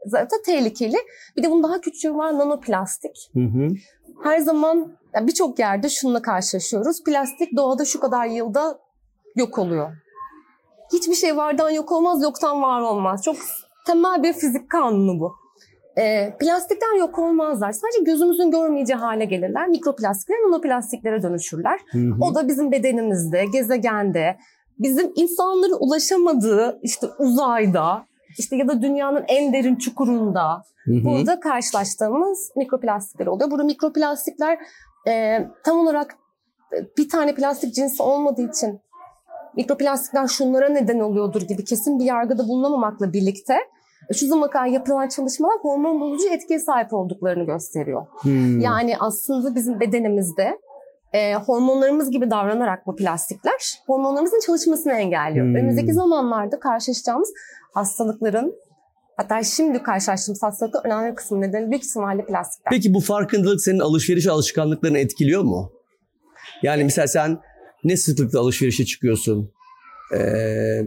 zaten 0.06 0.41
tehlikeli. 0.46 0.98
Bir 1.38 1.44
de 1.44 1.51
bunun 1.51 1.63
daha 1.63 1.82
küçüğü 1.82 2.15
var 2.15 2.34
nanoplastik. 2.34 3.30
Hı 3.34 3.39
hı. 3.39 3.68
Her 4.24 4.39
zaman 4.39 4.98
ya 5.15 5.27
birçok 5.27 5.60
yerde 5.60 5.89
şununla 5.89 6.22
karşılaşıyoruz. 6.22 7.03
Plastik 7.03 7.58
doğada 7.58 7.86
şu 7.86 8.00
kadar 8.00 8.25
yılda 8.25 8.80
yok 9.36 9.60
oluyor. 9.60 9.91
Hiçbir 10.94 11.15
şey 11.15 11.38
vardan 11.38 11.70
yok 11.70 11.91
olmaz, 11.91 12.24
yoktan 12.24 12.62
var 12.62 12.82
olmaz. 12.82 13.24
Çok 13.24 13.36
temel 13.88 14.24
bir 14.24 14.34
fizik 14.34 14.70
kanunu 14.70 15.20
bu. 15.20 15.34
Ee, 15.98 16.34
plastikler 16.39 17.00
yok 17.00 17.20
olmazlar. 17.20 17.72
Sadece 17.72 18.03
gözümüzün 18.03 18.51
görmeyeceği 18.51 19.00
hale 19.00 19.25
gelirler. 19.25 19.68
Mikroplastikler 19.68 20.38
nanoplastiklere 20.38 21.24
dönüşürler. 21.24 21.80
Hı 21.91 21.98
hı. 21.98 22.13
O 22.22 22.36
da 22.36 22.48
bizim 22.48 22.72
bedenimizde, 22.72 23.46
gezegende, 23.46 24.38
bizim 24.84 25.12
insanların 25.16 25.78
ulaşamadığı 25.80 26.80
işte 26.84 27.08
uzayda, 27.20 28.06
işte 28.38 28.56
ya 28.56 28.68
da 28.68 28.82
dünyanın 28.82 29.24
en 29.28 29.54
derin 29.54 29.76
çukurunda, 29.76 30.64
Hı 30.86 30.92
hı. 30.92 31.04
burada 31.04 31.40
karşılaştığımız 31.40 32.52
mikroplastikler 32.56 33.28
oluyor. 33.28 33.52
Burada 33.52 33.64
mikroplastikler 33.64 34.58
e, 35.08 35.40
tam 35.64 35.80
olarak 35.80 36.18
e, 36.74 36.78
bir 36.98 37.10
tane 37.10 37.36
plastik 37.36 37.76
cinsi 37.76 38.04
olmadığı 38.04 38.50
için 38.50 38.80
mikroplastikler 39.56 40.28
şunlara 40.28 40.70
neden 40.70 41.00
oluyordur 41.00 41.42
gibi 41.42 41.64
kesin 41.64 42.00
bir 42.00 42.06
yargıda 42.06 42.48
bulunamamakla 42.48 43.14
birlikte 43.14 43.58
şu 44.14 44.28
zamana 44.28 44.50
kadar 44.50 44.66
yapılan 44.66 45.08
çalışmalar 45.08 45.58
hormon 45.62 46.02
bozucu 46.02 46.30
etkiye 46.30 46.60
sahip 46.60 46.94
olduklarını 46.94 47.44
gösteriyor. 47.44 48.06
Hmm. 48.22 48.60
Yani 48.60 48.98
aslında 49.00 49.56
bizim 49.56 49.80
bedenimizde 49.80 50.58
e, 51.13 51.34
hormonlarımız 51.36 52.12
gibi 52.12 52.32
davranarak 52.32 52.88
bu 52.88 52.96
plastikler 52.96 53.80
hormonlarımızın 53.88 54.39
çalışmasını 54.46 54.94
engelliyor. 54.94 55.46
Hmm. 55.46 55.56
Önümüzdeki 55.56 55.94
zamanlarda 55.94 56.60
karşılaşacağımız 56.60 57.30
hastalıkların 57.74 58.56
hatta 59.18 59.44
şimdi 59.44 59.84
karşılaştığımız 59.84 60.44
hastalıkların 60.44 60.86
önemli 60.86 61.15
kısmı 61.15 61.41
nedeni 61.41 61.72
büyük 61.72 61.84
ihtimalle 61.84 62.25
plastikler. 62.25 62.72
Peki 62.72 62.94
bu 62.94 63.00
farkındalık 63.00 63.62
senin 63.62 63.80
alışveriş 63.80 64.27
alışkanlıklarını 64.27 65.00
etkiliyor 65.00 65.44
mu? 65.44 65.72
Yani 66.63 66.84
mesela 66.84 67.08
sen 67.08 67.39
ne 67.84 67.98
sıklıkla 67.98 68.39
alışverişe 68.39 68.86
çıkıyorsun? 68.86 69.51
Ee, 70.15 70.82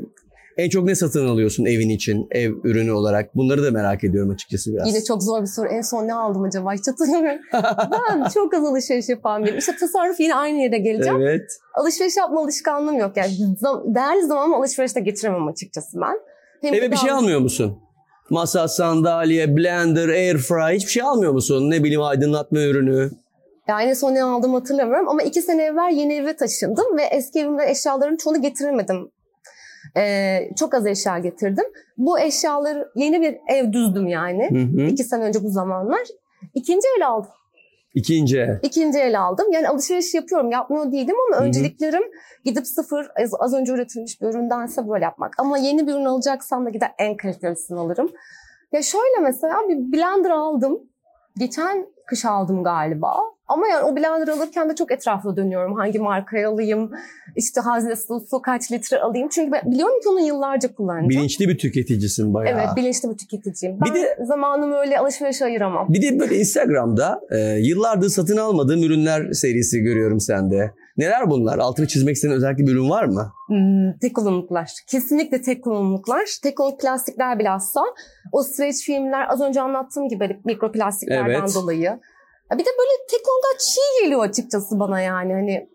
en 0.56 0.68
çok 0.68 0.84
ne 0.84 0.94
satın 0.94 1.28
alıyorsun 1.28 1.64
evin 1.64 1.88
için, 1.88 2.26
ev 2.30 2.52
ürünü 2.64 2.92
olarak? 2.92 3.36
Bunları 3.36 3.62
da 3.64 3.70
merak 3.70 4.04
ediyorum 4.04 4.30
açıkçası 4.30 4.72
biraz. 4.72 4.88
Yine 4.88 5.04
çok 5.04 5.22
zor 5.22 5.42
bir 5.42 5.46
soru. 5.46 5.68
En 5.68 5.80
son 5.80 6.08
ne 6.08 6.14
aldım 6.14 6.42
acaba? 6.42 6.72
Hiç 6.72 6.88
hatırlamıyorum. 6.88 7.40
ben 7.92 8.28
çok 8.34 8.54
az 8.54 8.64
alışveriş 8.64 9.08
yapan 9.08 9.42
biriyim. 9.42 9.58
İşte 9.58 9.76
tasarruf 9.80 10.20
yine 10.20 10.34
aynı 10.34 10.58
yere 10.58 10.78
geleceğim. 10.78 11.20
Evet. 11.20 11.50
Alışveriş 11.74 12.16
yapma 12.16 12.40
alışkanlığım 12.40 12.98
yok. 12.98 13.16
Yani 13.16 13.32
değerli 13.84 14.26
zamanımı 14.26 14.56
alışverişte 14.56 15.00
geçiremem 15.00 15.48
açıkçası 15.48 16.00
ben. 16.00 16.20
Hem 16.60 16.74
Eve 16.74 16.90
bir 16.90 16.96
şey 16.96 17.10
almıyor 17.10 17.40
musun? 17.40 17.78
Masa, 18.30 18.68
sandalye, 18.68 19.56
blender, 19.56 20.08
air 20.08 20.38
fry 20.38 20.76
hiçbir 20.76 20.90
şey 20.90 21.02
almıyor 21.02 21.32
musun? 21.32 21.70
Ne 21.70 21.84
bileyim 21.84 22.02
aydınlatma 22.02 22.60
ürünü. 22.60 23.10
Yani 23.68 23.82
en 23.84 23.94
son 23.94 24.14
ne 24.14 24.22
aldığımı 24.24 24.58
hatırlamıyorum 24.58 25.08
ama 25.08 25.22
iki 25.22 25.42
sene 25.42 25.62
evvel 25.62 25.92
yeni 25.96 26.14
eve 26.14 26.36
taşındım 26.36 26.96
ve 26.96 27.02
eski 27.02 27.38
evimde 27.38 27.70
eşyaların 27.70 28.16
çoğunu 28.16 28.42
getiremedim. 28.42 29.10
Ee, 29.96 30.50
çok 30.58 30.74
az 30.74 30.86
eşya 30.86 31.18
getirdim. 31.18 31.64
Bu 31.96 32.18
eşyaları 32.18 32.88
yeni 32.94 33.20
bir 33.20 33.36
ev 33.48 33.72
düzdüm 33.72 34.06
yani. 34.06 34.50
Hı 34.50 34.82
hı. 34.82 34.86
İki 34.86 35.04
sene 35.04 35.24
önce 35.24 35.42
bu 35.44 35.48
zamanlar. 35.48 36.02
İkinci 36.54 36.86
el 36.98 37.08
aldım. 37.08 37.30
İkinci. 37.94 38.38
el. 38.38 38.58
İkinci 38.62 38.98
el 38.98 39.20
aldım. 39.20 39.52
Yani 39.52 39.68
alışveriş 39.68 40.14
yapıyorum. 40.14 40.50
Yapmıyor 40.50 40.92
değilim 40.92 41.16
ama 41.28 41.36
Hı 41.36 41.40
hı. 41.40 41.46
önceliklerim 41.46 42.02
gidip 42.44 42.66
sıfır 42.66 43.10
az, 43.22 43.30
az 43.38 43.54
önce 43.54 43.72
üretilmiş 43.72 44.20
bir 44.20 44.26
üründense 44.26 44.88
böyle 44.88 45.04
yapmak. 45.04 45.34
Ama 45.38 45.58
yeni 45.58 45.86
bir 45.86 45.92
ürün 45.92 46.04
alacaksam 46.04 46.66
da 46.66 46.70
gider 46.70 46.90
en 46.98 47.16
kalitelisini 47.16 47.78
alırım. 47.78 48.10
Ya 48.72 48.82
şöyle 48.82 49.20
mesela 49.22 49.68
bir 49.68 49.92
blender 49.92 50.30
aldım. 50.30 50.80
Geçen 51.36 51.86
kış 52.06 52.24
aldım 52.24 52.64
galiba. 52.64 53.16
Ama 53.48 53.68
yani 53.68 53.84
o 53.84 53.96
blender 53.96 54.28
alırken 54.28 54.68
de 54.70 54.74
çok 54.74 54.92
etraflı 54.92 55.36
dönüyorum. 55.36 55.74
Hangi 55.74 55.98
markayı 55.98 56.48
alayım, 56.48 56.90
işte 57.36 57.60
haznesi 57.60 58.06
su 58.30 58.42
kaç 58.42 58.72
litre 58.72 59.00
alayım. 59.00 59.28
Çünkü 59.28 59.52
ben 59.52 59.70
biliyorum 59.72 60.00
ki 60.02 60.08
onu 60.08 60.20
yıllarca 60.20 60.74
kullanacağım. 60.74 61.08
Bilinçli 61.08 61.48
bir 61.48 61.58
tüketicisin 61.58 62.34
bayağı. 62.34 62.58
Evet 62.58 62.68
bilinçli 62.76 63.10
bir 63.10 63.16
tüketiciyim. 63.18 63.80
Bir 63.80 63.86
Ben 63.86 63.94
de- 63.94 64.18
zamanımı 64.24 64.76
öyle 64.76 64.98
alışverişe 64.98 65.44
ayıramam. 65.44 65.86
Bir 65.88 66.02
de 66.02 66.20
böyle 66.20 66.36
Instagram'da 66.36 67.20
e, 67.30 67.38
yıllardır 67.38 68.08
satın 68.08 68.36
almadığım 68.36 68.82
ürünler 68.82 69.32
serisi 69.32 69.80
görüyorum 69.80 70.20
sende. 70.20 70.70
Neler 70.96 71.30
bunlar? 71.30 71.58
Altını 71.58 71.86
çizmek 71.86 72.14
istediğin 72.16 72.36
özellikle 72.36 72.66
bir 72.66 72.72
ürün 72.72 72.90
var 72.90 73.04
mı? 73.04 73.32
Hmm, 73.48 73.98
tek 74.00 74.16
kullanımlıklar. 74.16 74.70
Kesinlikle 74.90 75.42
tek 75.42 75.64
kullanımlıklar. 75.64 76.22
Tek 76.42 76.56
kullanımlık 76.56 76.80
plastikler 76.80 77.38
bilhassa. 77.38 77.80
O 78.32 78.42
stretch 78.42 78.78
filmler 78.84 79.26
az 79.28 79.40
önce 79.40 79.60
anlattığım 79.60 80.08
gibi 80.08 80.24
hani 80.24 80.40
mikroplastiklerden 80.44 81.40
Evet. 81.40 81.54
dolayı. 81.54 81.98
Bir 82.52 82.64
de 82.64 82.70
böyle 82.78 83.06
tek 83.10 83.24
kullanımda 83.24 83.58
çiğ 83.58 84.04
geliyor 84.04 84.24
açıkçası 84.24 84.80
bana 84.80 85.00
yani 85.00 85.32
hani. 85.32 85.68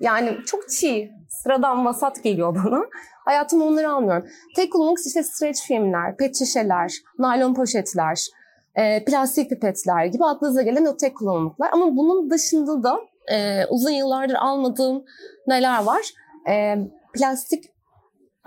Yani 0.00 0.38
çok 0.46 0.68
çiğ. 0.68 1.10
Sıradan 1.28 1.84
vasat 1.84 2.22
geliyor 2.22 2.54
bana. 2.54 2.84
Hayatım 3.24 3.62
onları 3.62 3.90
almıyorum. 3.90 4.28
Tek 4.56 4.72
kullanımlık 4.72 5.06
işte 5.06 5.22
stretch 5.22 5.60
filmler, 5.60 6.16
pet 6.16 6.38
şişeler, 6.38 6.92
naylon 7.18 7.54
poşetler, 7.54 8.26
e, 8.74 9.04
plastik 9.04 9.50
pipetler 9.50 10.06
gibi 10.06 10.24
aklınıza 10.24 10.62
gelen 10.62 10.84
o 10.84 10.96
tek 10.96 11.16
kullanımlıklar. 11.16 11.68
Ama 11.72 11.96
bunun 11.96 12.30
dışında 12.30 12.82
da 12.82 13.00
e, 13.32 13.66
uzun 13.66 13.90
yıllardır 13.90 14.34
almadığım 14.34 15.04
neler 15.46 15.84
var? 15.84 16.02
E, 16.48 16.76
plastik 17.14 17.64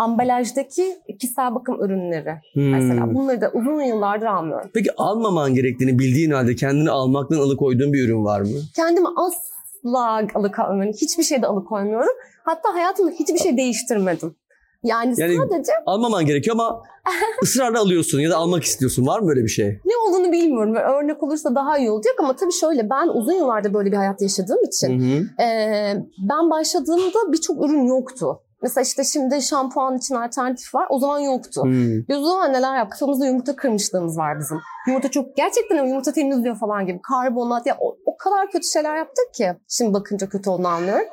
ambalajdaki 0.02 0.96
kişisel 1.20 1.56
bakım 1.56 1.84
ürünleri 1.84 2.34
Hmm. 2.54 2.72
mesela. 2.72 3.14
Bunları 3.14 3.42
da 3.42 3.52
uzun 3.54 3.82
yıllardır 3.82 4.26
almıyorum. 4.26 4.70
Peki 4.74 4.90
almaman 4.98 5.54
gerektiğini 5.56 6.00
bildiğin 6.00 6.32
halde 6.32 6.56
kendini 6.56 6.90
almaktan 6.92 7.38
alıkoyduğun 7.38 7.94
bir 7.94 8.04
ürün 8.08 8.26
var 8.26 8.42
mı? 8.42 8.58
Kendimi 8.76 9.08
asla 9.18 10.22
alıkoymuyorum. 10.36 10.94
Hiçbir 11.02 11.24
şeyde 11.24 11.48
alıkoymuyorum. 11.48 12.16
Hatta 12.44 12.74
hayatımda 12.74 13.12
hiçbir 13.12 13.38
şey 13.40 13.58
değiştirmedim. 13.58 14.36
Yani, 14.84 15.14
Yani- 15.18 15.36
sadece 15.38 15.72
Almaman 15.86 16.26
gerekiyor 16.26 16.56
ama 16.56 16.82
ısrarla 17.44 17.80
alıyorsun 17.80 18.20
ya 18.20 18.30
da 18.30 18.38
almak 18.38 18.64
istiyorsun. 18.64 19.08
Var 19.08 19.20
mı 19.20 19.28
böyle 19.28 19.44
bir 19.44 19.50
şey? 19.50 19.68
ne 19.86 19.94
olduğunu 20.08 20.32
bilmiyorum. 20.32 20.76
Örnek 20.76 21.24
olursa 21.24 21.56
daha 21.56 21.78
iyi 21.78 21.92
olacak 21.92 22.14
ama 22.20 22.36
tabii 22.36 22.52
şöyle 22.52 22.90
ben 22.90 23.08
uzun 23.08 23.34
yıllarda 23.34 23.74
böyle 23.74 23.92
bir 23.92 23.98
hayat 23.98 24.22
yaşadığım 24.22 24.64
için 24.68 25.00
Hı 25.00 25.04
hı. 25.18 25.44
Ee, 25.44 25.94
ben 26.30 26.50
başladığımda 26.50 27.32
birçok 27.32 27.66
ürün 27.66 27.86
yoktu. 27.86 28.40
Mesela 28.62 28.82
işte 28.82 29.04
şimdi 29.04 29.42
şampuan 29.42 29.98
için 29.98 30.16
alternatif 30.16 30.76
var. 30.76 30.88
O 30.90 31.00
zaman 31.00 31.20
yoktu. 31.20 31.64
Hmm. 31.64 32.08
Biz 32.10 32.18
o 32.18 32.24
zaman 32.24 32.54
neler 32.54 32.78
yaptık? 32.78 33.00
Kafamızda 33.00 33.26
yumurta 33.26 33.56
kırmışlığımız 33.56 34.18
var 34.18 34.40
bizim. 34.40 34.58
Yumurta 34.88 35.12
çok 35.12 35.38
gerçekten 35.38 35.86
yumurta 35.86 36.14
temizliyor 36.14 36.56
falan 36.56 36.86
gibi. 36.86 37.02
Karbonat 37.02 37.66
ya 37.66 37.78
o, 37.80 37.98
o 38.06 38.18
kadar 38.18 38.52
kötü 38.52 38.68
şeyler 38.68 38.98
yaptık 38.98 39.34
ki. 39.34 39.54
Şimdi 39.68 39.94
bakınca 39.94 40.30
kötü 40.30 40.50
olduğunu 40.50 40.68
anlıyorum. 40.68 41.08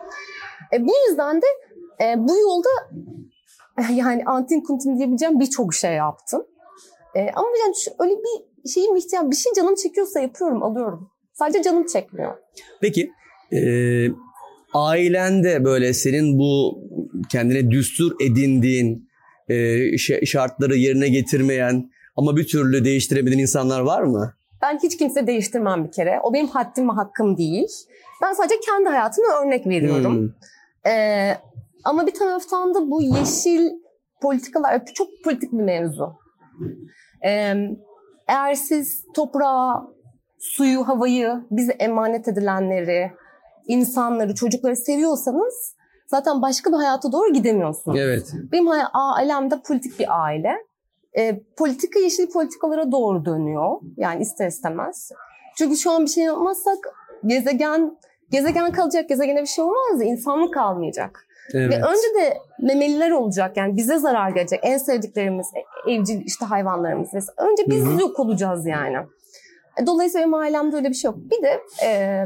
E, 0.73 0.87
bu 0.87 0.93
yüzden 1.09 1.43
de 1.43 1.47
e, 2.05 2.15
bu 2.19 2.39
yolda 2.39 2.69
yani 3.93 4.23
antin 4.27 4.61
kuntin 4.61 4.99
diyebileceğim 4.99 5.41
birçok 5.41 5.75
şey 5.75 5.93
yaptım. 5.93 6.47
E, 7.15 7.21
ama 7.35 7.49
yani 7.65 7.75
şu, 7.85 7.91
öyle 7.99 8.13
bir 8.13 8.69
şeyim 8.71 8.97
ihtiyacım, 8.97 9.31
bir 9.31 9.37
şey 9.37 9.53
canım 9.53 9.75
çekiyorsa 9.75 10.21
yapıyorum, 10.21 10.63
alıyorum. 10.63 11.11
Sadece 11.33 11.63
canım 11.63 11.87
çekmiyor. 11.87 12.37
Peki 12.81 13.11
e, 13.53 13.59
ailende 14.75 15.65
böyle 15.65 15.95
senin 15.95 16.39
bu 16.39 16.81
kendine 17.31 17.71
düstur 17.71 18.13
edindiğin 18.21 19.09
e, 19.49 19.99
şartları 20.27 20.77
yerine 20.77 21.09
getirmeyen 21.09 21.91
ama 22.17 22.37
bir 22.37 22.47
türlü 22.47 22.85
değiştiremediğin 22.85 23.39
insanlar 23.39 23.81
var 23.81 24.03
mı? 24.03 24.35
Ben 24.63 24.79
hiç 24.83 24.97
kimse 24.97 25.27
değiştirmem 25.27 25.85
bir 25.85 25.93
kere. 25.93 26.21
O 26.23 26.35
benim 26.35 26.47
haddim 26.47 26.89
ve 26.89 26.93
hakkım 26.93 27.37
değil. 27.37 27.69
Ben 28.23 28.33
sadece 28.33 28.55
kendi 28.61 28.89
hayatımı 28.89 29.29
örnek 29.43 29.67
veriyorum. 29.67 30.19
Hmm. 30.19 30.93
Ee, 30.93 31.37
ama 31.85 32.07
bir 32.07 32.15
taraftan 32.15 32.75
da 32.75 32.91
bu 32.91 33.03
yeşil 33.03 33.71
politikalar 34.23 34.85
çok 34.95 35.09
politik 35.25 35.53
bir 35.53 35.63
mevzu. 35.63 36.13
Ee, 37.25 37.55
eğer 38.29 38.55
siz 38.55 39.05
toprağı, 39.15 39.75
suyu, 40.39 40.89
havayı, 40.89 41.35
bize 41.51 41.73
emanet 41.73 42.29
edilenleri, 42.29 43.13
insanları, 43.69 44.35
çocukları 44.35 44.77
seviyorsanız 44.77 45.75
zaten 46.07 46.43
başka 46.43 46.71
bir 46.71 46.77
hayata 46.77 47.13
doğru 47.13 47.33
gidemiyorsunuz. 47.33 47.99
Evet. 48.01 48.33
Benim 48.53 48.67
hay- 48.67 48.83
ailemde 48.93 49.61
politik 49.67 49.99
bir 49.99 50.23
aile. 50.25 50.53
Ee, 51.19 51.41
politika 51.57 51.99
yeşil 52.01 52.31
politikalara 52.31 52.93
doğru 52.93 53.25
dönüyor. 53.25 53.81
Yani 53.97 54.23
ister 54.23 54.47
istemez. 54.49 55.11
Çünkü 55.59 55.77
şu 55.77 55.91
an 55.91 56.03
bir 56.05 56.11
şey 56.11 56.25
yapmazsak 56.25 56.79
gezegen 57.27 57.99
gezegen 58.31 58.73
kalacak, 58.73 59.09
gezegene 59.09 59.41
bir 59.43 59.47
şey 59.47 59.65
olmaz 59.65 60.01
da 60.01 60.05
insanlık 60.05 60.55
kalmayacak. 60.55 61.27
evet. 61.55 61.71
Ve 61.73 61.77
önce 61.77 62.15
de 62.21 62.37
memeliler 62.63 63.11
olacak 63.11 63.57
yani 63.57 63.77
bize 63.77 63.99
zarar 63.99 64.31
gelecek. 64.31 64.61
En 64.63 64.79
sevdiklerimiz, 64.79 65.47
e- 65.87 65.93
evcil 65.93 66.21
işte 66.27 66.45
hayvanlarımız. 66.45 67.09
Mesela. 67.13 67.35
Önce 67.51 67.63
biz 67.67 67.85
Hı 67.85 67.91
hı. 67.91 68.01
yok 68.01 68.21
olacağız 68.21 68.67
yani. 68.67 68.97
E, 69.83 69.87
Dolayısıyla 69.87 70.23
benim 70.27 70.35
ailemde 70.35 70.77
öyle 70.77 70.89
bir 70.89 70.95
şey 70.95 71.09
yok. 71.11 71.19
Bir 71.19 71.43
de 71.43 71.61
e, 71.85 72.25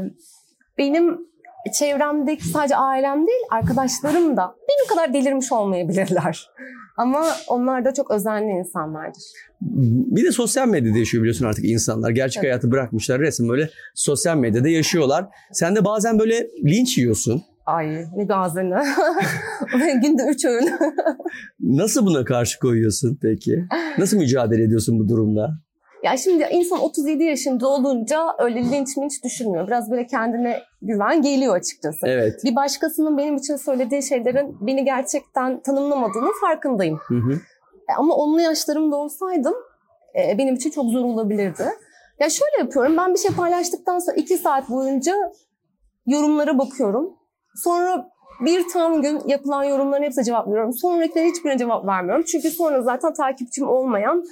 benim 0.77 1.27
çevremdeki 1.71 2.47
sadece 2.47 2.75
ailem 2.75 3.27
değil 3.27 3.41
arkadaşlarım 3.51 4.37
da 4.37 4.55
benim 4.69 4.87
kadar 4.89 5.13
delirmiş 5.13 5.51
olmayabilirler. 5.51 6.49
Ama 6.97 7.25
onlar 7.47 7.85
da 7.85 7.93
çok 7.93 8.11
özenli 8.11 8.51
insanlardır. 8.51 9.23
Bir 10.15 10.23
de 10.25 10.31
sosyal 10.31 10.67
medyada 10.67 10.97
yaşıyor 10.97 11.21
biliyorsun 11.23 11.45
artık 11.45 11.65
insanlar. 11.65 12.09
Gerçek 12.11 12.43
Evet. 12.43 12.51
hayatı 12.51 12.71
bırakmışlar 12.71 13.19
resim 13.19 13.49
böyle 13.49 13.69
sosyal 13.95 14.37
medyada 14.37 14.69
yaşıyorlar. 14.69 15.25
Sen 15.51 15.75
de 15.75 15.85
bazen 15.85 16.19
böyle 16.19 16.47
linç 16.65 16.97
yiyorsun. 16.97 17.43
Ay 17.65 18.05
ne 18.15 18.23
gazını. 18.23 18.83
Günde 20.01 20.23
üç 20.29 20.45
öğün. 20.45 20.69
Nasıl 21.59 22.05
buna 22.05 22.25
karşı 22.25 22.59
koyuyorsun 22.59 23.19
peki? 23.21 23.65
Nasıl 23.97 24.17
mücadele 24.17 24.63
ediyorsun 24.63 24.99
bu 24.99 25.09
durumda? 25.09 25.49
Ya 26.03 26.17
şimdi 26.17 26.47
insan 26.51 26.79
37 26.79 27.23
yaşında 27.23 27.67
olunca 27.67 28.25
öyle 28.39 28.71
linç 28.71 28.97
minç 28.97 29.23
düşünmüyor. 29.23 29.67
Biraz 29.67 29.91
böyle 29.91 30.07
kendine 30.07 30.59
güven 30.81 31.21
geliyor 31.21 31.55
açıkçası. 31.55 32.07
Evet. 32.07 32.41
Bir 32.43 32.55
başkasının 32.55 33.17
benim 33.17 33.35
için 33.35 33.55
söylediği 33.55 34.03
şeylerin 34.03 34.57
beni 34.61 34.85
gerçekten 34.85 35.59
tanımlamadığını 35.61 36.29
farkındayım. 36.41 36.99
Hı 37.07 37.15
hı. 37.15 37.33
E, 37.89 37.93
Ama 37.97 38.15
onlu 38.15 38.41
yaşlarımda 38.41 38.95
olsaydım 38.95 39.53
e, 40.15 40.37
benim 40.37 40.55
için 40.55 40.69
çok 40.69 40.85
zor 40.85 41.05
olabilirdi. 41.05 41.63
Ya 42.19 42.29
şöyle 42.29 42.57
yapıyorum. 42.59 42.97
Ben 42.97 43.13
bir 43.13 43.19
şey 43.19 43.31
paylaştıktan 43.31 43.99
sonra 43.99 44.15
iki 44.15 44.37
saat 44.37 44.69
boyunca 44.69 45.13
yorumlara 46.07 46.57
bakıyorum. 46.57 47.13
Sonra 47.55 48.09
bir 48.45 48.65
tam 48.73 49.01
gün 49.01 49.21
yapılan 49.27 49.63
yorumların 49.63 50.03
hepsine 50.03 50.23
cevap 50.23 50.47
veriyorum. 50.47 50.73
Sonrakilere 50.73 51.27
hiçbirine 51.27 51.57
cevap 51.57 51.85
vermiyorum. 51.85 52.23
Çünkü 52.31 52.49
sonra 52.49 52.81
zaten 52.81 53.13
takipçim 53.13 53.69
olmayan 53.69 54.23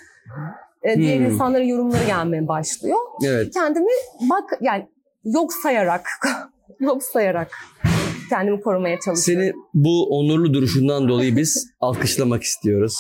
e, 0.84 0.96
diğer 0.98 1.18
Hmm. 1.18 1.26
insanların 1.26 1.64
yorumları 1.66 2.06
gelmeye 2.06 2.48
başlıyor. 2.48 2.98
Evet. 3.26 3.54
Kendimi 3.54 3.92
bak 4.30 4.50
yani 4.62 4.88
yok 5.24 5.54
sayarak 5.54 6.06
yok 6.80 7.04
sayarak 7.04 7.52
kendimi 8.30 8.62
korumaya 8.62 9.00
çalışıyorum. 9.00 9.44
Seni 9.46 9.54
bu 9.74 10.18
onurlu 10.20 10.54
duruşundan 10.54 11.08
dolayı 11.08 11.36
biz 11.38 11.68
alkışlamak 11.80 12.44
istiyoruz. 12.44 12.98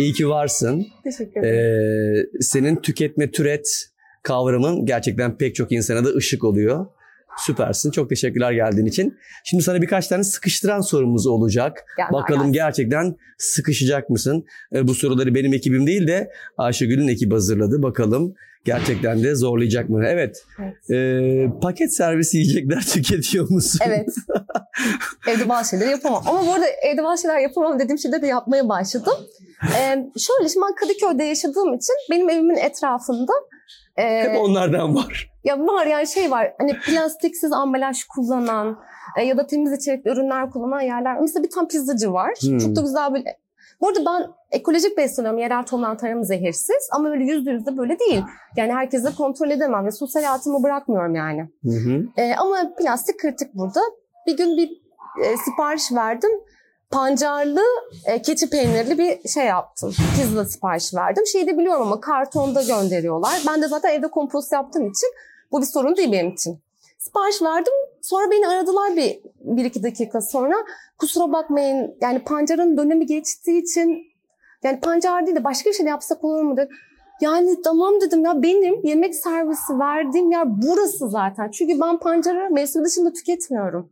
İyi 0.00 0.12
ki 0.12 0.28
varsın. 0.28 0.86
Teşekkür 1.04 1.40
ederim. 1.40 2.24
Ee, 2.36 2.40
senin 2.40 2.76
tüketme 2.76 3.30
türet 3.30 3.88
kavramın 4.22 4.86
gerçekten 4.86 5.36
pek 5.36 5.54
çok 5.54 5.72
insana 5.72 6.04
da 6.04 6.08
ışık 6.08 6.44
oluyor. 6.44 6.86
Süpersin. 7.38 7.90
Çok 7.90 8.08
teşekkürler 8.08 8.52
geldiğin 8.52 8.86
için. 8.86 9.18
Şimdi 9.44 9.62
sana 9.62 9.82
birkaç 9.82 10.08
tane 10.08 10.24
sıkıştıran 10.24 10.80
sorumuz 10.80 11.26
olacak. 11.26 11.84
Gel, 11.96 12.06
Bakalım 12.12 12.52
gerçekten 12.52 13.16
sıkışacak 13.38 14.10
mısın? 14.10 14.44
Ee, 14.74 14.88
bu 14.88 14.94
soruları 14.94 15.34
benim 15.34 15.54
ekibim 15.54 15.86
değil 15.86 16.06
de 16.06 16.30
Ayşegül'ün 16.58 17.08
ekibi 17.08 17.34
hazırladı. 17.34 17.82
Bakalım 17.82 18.34
gerçekten 18.64 19.22
de 19.24 19.34
zorlayacak 19.34 19.88
mı? 19.88 20.04
Evet. 20.06 20.44
Evet. 20.58 20.90
Ee, 20.90 21.46
paket 21.62 21.94
servisi 21.94 22.38
yiyecekler 22.38 22.80
tüketiyor 22.92 23.50
musun? 23.50 23.80
Evet. 23.86 24.08
evde 25.28 25.48
bazı 25.48 25.70
şeyleri 25.70 25.90
yapamam. 25.90 26.22
Ama 26.26 26.46
bu 26.46 26.52
arada 26.52 26.66
evde 26.66 27.02
bazı 27.02 27.22
şeyler 27.22 27.38
yapamam 27.38 27.78
dediğim 27.78 27.98
şeyleri 27.98 28.22
de 28.22 28.26
yapmaya 28.26 28.68
başladım. 28.68 29.14
Ee, 29.62 29.88
şöyle 30.18 30.48
şimdi 30.48 30.66
ben 30.66 30.74
Kadıköy'de 30.74 31.24
yaşadığım 31.24 31.74
için 31.74 31.94
benim 32.10 32.30
evimin 32.30 32.56
etrafında 32.56 33.32
e, 33.96 34.22
Hep 34.22 34.40
onlardan 34.40 34.94
var. 34.94 35.30
ya 35.44 35.58
var 35.58 35.86
yani 35.86 36.06
şey 36.06 36.30
var 36.30 36.54
hani 36.58 36.78
plastiksiz 36.80 37.52
ambalaj 37.52 38.04
kullanan 38.04 38.78
e, 39.18 39.22
ya 39.22 39.36
da 39.36 39.46
temiz 39.46 39.72
içerikli 39.72 40.10
ürünler 40.10 40.50
kullanan 40.50 40.80
yerler. 40.80 41.20
Mesela 41.20 41.44
bir 41.44 41.50
tane 41.50 41.68
pizzacı 41.68 42.12
var. 42.12 42.32
Hmm. 42.40 42.58
Çok 42.58 42.76
da 42.76 42.80
güzel 42.80 43.14
bir... 43.14 43.24
Bu 43.80 43.88
arada 43.88 44.00
ben 44.06 44.26
ekolojik 44.50 44.98
besleniyorum. 44.98 45.40
Yerel 45.40 45.62
tohuman 45.62 45.96
tarım 45.96 46.24
zehirsiz. 46.24 46.88
Ama 46.92 47.10
öyle 47.10 47.24
yüzde 47.24 47.50
yüzde 47.50 47.76
böyle 47.76 47.98
değil. 47.98 48.22
Yani 48.56 48.72
herkese 48.72 49.08
kontrol 49.18 49.50
edemem 49.50 49.86
ve 49.86 49.90
sosyal 49.90 50.22
hayatımı 50.22 50.62
bırakmıyorum 50.62 51.14
yani. 51.14 51.48
Hı 51.64 51.70
hı. 51.70 52.06
Ee, 52.16 52.34
ama 52.34 52.74
plastik 52.78 53.18
kritik 53.18 53.54
burada. 53.54 53.80
Bir 54.26 54.36
gün 54.36 54.56
bir 54.56 54.70
e, 55.24 55.36
sipariş 55.36 55.92
verdim. 55.92 56.30
Pancarlı 56.94 57.62
e, 58.06 58.22
keçi 58.22 58.50
peynirli 58.50 58.98
bir 58.98 59.28
şey 59.28 59.46
yaptım. 59.46 59.94
Pizza 60.16 60.44
sipariş 60.44 60.94
verdim. 60.94 61.26
Şeyi 61.26 61.46
de 61.46 61.58
biliyorum 61.58 61.82
ama 61.82 62.00
kartonda 62.00 62.62
gönderiyorlar. 62.62 63.42
Ben 63.48 63.62
de 63.62 63.68
zaten 63.68 63.94
evde 63.94 64.08
kompost 64.08 64.52
yaptığım 64.52 64.90
için 64.90 65.08
bu 65.52 65.60
bir 65.60 65.66
sorun 65.66 65.96
değil 65.96 66.12
benim 66.12 66.30
için. 66.30 66.58
Sipariş 66.98 67.42
verdim. 67.42 67.72
Sonra 68.02 68.30
beni 68.30 68.48
aradılar 68.48 68.96
bir, 68.96 69.20
bir 69.40 69.64
iki 69.64 69.82
dakika 69.82 70.20
sonra. 70.20 70.54
Kusura 70.98 71.32
bakmayın 71.32 71.96
yani 72.00 72.18
pancarın 72.18 72.76
dönemi 72.76 73.06
geçtiği 73.06 73.62
için 73.62 74.04
yani 74.62 74.80
pancar 74.80 75.26
değil 75.26 75.36
de 75.36 75.44
başka 75.44 75.70
bir 75.70 75.74
şey 75.74 75.86
yapsak 75.86 76.24
olur 76.24 76.42
mu 76.42 76.56
dedi. 76.56 76.68
Yani 77.20 77.62
tamam 77.62 78.00
dedim 78.00 78.24
ya 78.24 78.42
benim 78.42 78.80
yemek 78.84 79.14
servisi 79.14 79.78
verdiğim 79.78 80.30
yer 80.30 80.62
burası 80.62 81.08
zaten. 81.08 81.50
Çünkü 81.50 81.80
ben 81.80 81.98
pancarı 81.98 82.50
mevsim 82.50 82.84
dışında 82.84 83.12
tüketmiyorum. 83.12 83.90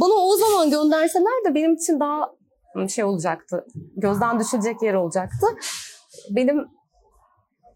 Bana 0.00 0.12
o 0.12 0.36
zaman 0.36 0.70
gönderseler 0.70 1.44
de 1.48 1.54
benim 1.54 1.74
için 1.74 2.00
daha 2.00 2.35
şey 2.86 3.04
olacaktı. 3.04 3.64
Gözden 3.96 4.40
düşecek 4.40 4.82
yer 4.82 4.94
olacaktı. 4.94 5.46
Benim 6.30 6.64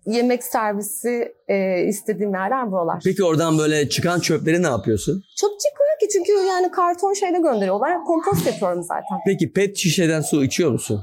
yemek 0.07 0.45
servisi 0.45 1.35
e, 1.49 1.85
istediğim 1.85 2.35
yerler 2.35 2.73
buralar. 2.73 3.00
Peki 3.04 3.25
oradan 3.25 3.59
böyle 3.59 3.88
çıkan 3.88 4.21
çöpleri 4.21 4.62
ne 4.62 4.66
yapıyorsun? 4.66 5.23
Çok 5.37 5.50
çıkmıyor 5.61 5.99
ki 6.00 6.09
çünkü 6.12 6.33
yani 6.33 6.71
karton 6.71 7.12
şeyle 7.12 7.38
gönderiyorlar. 7.38 8.04
Kompost 8.04 8.47
yapıyorum 8.47 8.83
zaten. 8.83 9.19
Peki 9.26 9.52
pet 9.52 9.76
şişeden 9.76 10.21
su 10.21 10.45
içiyor 10.45 10.71
musun? 10.71 11.00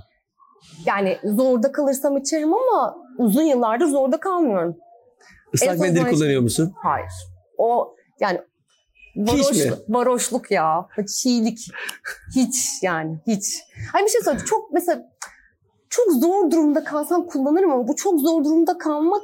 Yani 0.85 1.17
zorda 1.23 1.71
kalırsam 1.71 2.17
içerim 2.17 2.53
ama 2.53 2.97
uzun 3.17 3.43
yıllardır 3.43 3.85
zorda 3.85 4.19
kalmıyorum. 4.19 4.75
Islak 5.53 5.79
mendil 5.79 6.05
kullanıyor 6.05 6.41
musun? 6.41 6.73
Hayır. 6.75 7.11
O 7.57 7.95
yani 8.19 8.41
Hiç 9.17 9.29
varoş, 9.29 9.65
mi? 9.65 9.71
varoşluk 9.89 10.51
ya. 10.51 10.87
Çiğlik. 11.17 11.59
Hiç 12.35 12.55
yani 12.81 13.19
hiç. 13.27 13.63
Hani 13.93 14.05
bir 14.05 14.09
şey 14.09 14.21
söyleyeyim. 14.21 14.45
Çok 14.49 14.73
mesela 14.73 15.11
çok 15.89 16.13
zor 16.13 16.51
durumda 16.51 16.83
kalsam 16.83 17.27
kullanırım 17.27 17.71
ama 17.71 17.87
bu 17.87 17.95
çok 17.95 18.19
zor 18.19 18.43
durumda 18.43 18.77
kalmak 18.77 19.23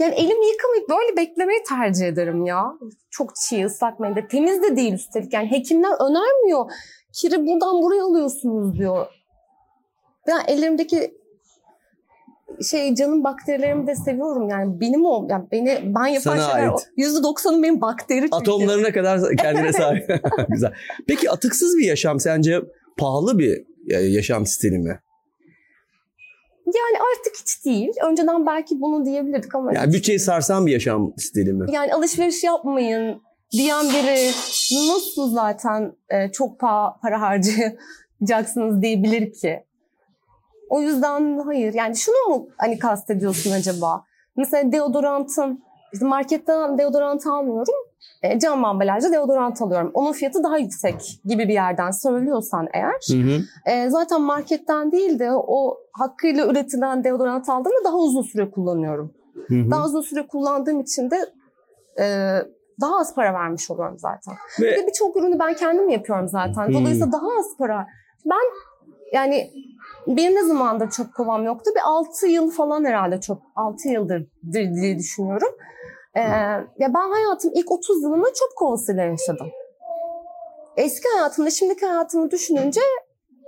yani 0.00 0.14
elimi 0.14 0.46
yıkamayıp 0.46 0.88
böyle 0.88 1.16
beklemeyi 1.16 1.62
tercih 1.68 2.06
ederim 2.06 2.46
ya. 2.46 2.72
Çok 3.10 3.36
çiğ 3.36 3.64
ıslak 3.64 4.00
mendil. 4.00 4.22
Temiz 4.28 4.62
de 4.62 4.76
değil 4.76 4.92
üstelik. 4.92 5.32
Yani 5.32 5.50
hekimler 5.50 6.10
önermiyor. 6.10 6.70
Kiri 7.12 7.46
buradan 7.46 7.82
buraya 7.82 8.04
alıyorsunuz 8.04 8.78
diyor. 8.78 9.06
Ben 10.26 10.40
ellerimdeki 10.46 11.19
şey 12.64 12.94
canım 12.94 13.24
bakterilerimi 13.24 13.86
de 13.86 13.94
seviyorum 13.94 14.48
yani 14.48 14.80
benim 14.80 15.06
o 15.06 15.26
yani 15.30 15.44
beni 15.52 15.80
ben 15.84 16.06
yapan 16.06 16.20
Sana 16.36 16.50
şeyler 16.52 16.72
yüzde 16.96 17.22
doksanı 17.22 17.62
benim 17.62 17.80
bakteri 17.80 18.20
çünkü. 18.20 18.36
Atomlarına 18.36 18.92
kadar 18.92 19.36
kendine 19.36 19.72
sahip. 19.72 20.08
Güzel. 20.48 20.72
Peki 21.08 21.30
atıksız 21.30 21.76
bir 21.78 21.84
yaşam 21.86 22.20
sence 22.20 22.60
pahalı 22.98 23.38
bir 23.38 23.64
e, 23.88 23.94
yaşam 23.96 24.46
stili 24.46 24.78
mi? 24.78 25.00
Yani 26.66 26.98
artık 27.12 27.34
hiç 27.42 27.64
değil. 27.64 27.90
Önceden 28.10 28.46
belki 28.46 28.80
bunu 28.80 29.04
diyebilirdik 29.04 29.54
ama 29.54 29.72
Yani 29.74 29.92
bütçeyi 29.92 30.18
sarsan 30.18 30.66
bir 30.66 30.72
yaşam 30.72 31.12
stili 31.18 31.52
mi? 31.52 31.66
yani 31.72 31.94
alışveriş 31.94 32.44
yapmayın 32.44 33.22
diyen 33.52 33.84
biri 33.88 34.30
nasıl 34.92 35.34
zaten 35.34 35.92
e, 36.10 36.32
çok 36.32 36.60
pa- 36.60 37.00
para 37.00 37.20
harcayacaksınız 37.20 38.82
diyebilir 38.82 39.32
ki? 39.32 39.64
O 40.70 40.80
yüzden 40.80 41.38
hayır. 41.38 41.74
Yani 41.74 41.96
şunu 41.96 42.28
mu 42.28 42.48
hani 42.58 42.78
kastediyorsun 42.78 43.52
acaba? 43.52 44.04
Mesela 44.36 44.72
deodorantın, 44.72 45.64
işte 45.92 46.06
marketten 46.06 46.78
deodorant 46.78 47.26
almıyorum. 47.26 47.74
E, 48.22 48.38
cam 48.38 48.64
ambalajlı 48.64 49.12
deodorant 49.12 49.62
alıyorum. 49.62 49.90
Onun 49.94 50.12
fiyatı 50.12 50.42
daha 50.42 50.58
yüksek 50.58 51.20
gibi 51.24 51.48
bir 51.48 51.52
yerden 51.52 51.90
söylüyorsan 51.90 52.68
eğer. 52.74 53.00
Hı 53.10 53.14
hı. 53.14 53.70
e, 53.70 53.90
zaten 53.90 54.20
marketten 54.20 54.92
değil 54.92 55.18
de 55.18 55.32
o 55.32 55.78
hakkıyla 55.92 56.46
üretilen 56.46 57.04
deodorant 57.04 57.48
aldığımda 57.48 57.84
daha 57.84 57.96
uzun 57.96 58.22
süre 58.22 58.50
kullanıyorum. 58.50 59.14
Hı 59.48 59.54
hı. 59.54 59.70
Daha 59.70 59.86
uzun 59.86 60.00
süre 60.00 60.26
kullandığım 60.26 60.80
için 60.80 61.10
de 61.10 61.16
e, 61.98 62.06
daha 62.80 62.98
az 62.98 63.14
para 63.14 63.34
vermiş 63.34 63.70
oluyorum 63.70 63.98
zaten. 63.98 64.34
Bir 64.58 64.66
Ve 64.66 64.76
de 64.76 64.86
birçok 64.86 65.16
ürünü 65.16 65.38
ben 65.38 65.54
kendim 65.54 65.88
yapıyorum 65.88 66.28
zaten. 66.28 66.72
Dolayısıyla 66.72 67.12
daha 67.12 67.26
az 67.38 67.56
para. 67.58 67.86
Ben 68.26 68.42
yani 69.12 69.50
benim 70.06 70.34
ne 70.34 70.44
zamandır 70.44 70.90
çöp 70.90 71.14
kovam 71.14 71.44
yoktu? 71.44 71.70
Bir 71.76 71.80
6 71.84 72.26
yıl 72.26 72.50
falan 72.50 72.84
herhalde 72.84 73.20
çöp. 73.20 73.38
6 73.56 73.88
yıldır 73.88 74.26
diye 74.52 74.98
düşünüyorum. 74.98 75.48
Ee, 76.14 76.20
ya 76.78 76.94
ben 76.94 77.10
hayatım 77.10 77.50
ilk 77.54 77.70
30 77.70 78.02
yılını 78.02 78.24
çöp 78.24 78.56
kovasıyla 78.56 79.02
yaşadım. 79.02 79.50
Eski 80.76 81.08
hayatımda 81.08 81.50
şimdiki 81.50 81.86
hayatımı 81.86 82.30
düşününce 82.30 82.80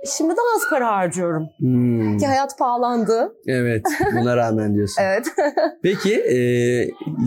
şimdi 0.05 0.29
daha 0.29 0.55
az 0.55 0.69
para 0.69 0.91
harcıyorum. 0.91 1.49
Hmm, 1.57 2.17
Ki 2.17 2.25
hayat 2.25 2.57
pahalandı. 2.59 3.33
evet 3.47 3.85
buna 4.13 4.37
rağmen 4.37 4.75
diyorsun. 4.75 5.03
Evet. 5.03 5.25
Peki 5.83 6.13
e, 6.15 6.37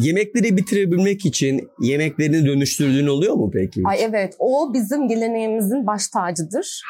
yemekleri 0.00 0.56
bitirebilmek 0.56 1.26
için 1.26 1.70
yemeklerini 1.80 2.46
dönüştürdüğün 2.46 3.06
oluyor 3.06 3.34
mu 3.34 3.50
peki? 3.52 3.82
Ay 3.84 4.04
evet 4.04 4.34
o 4.38 4.74
bizim 4.74 5.08
geleneğimizin 5.08 5.86
baş 5.86 6.08
tacıdır. 6.08 6.82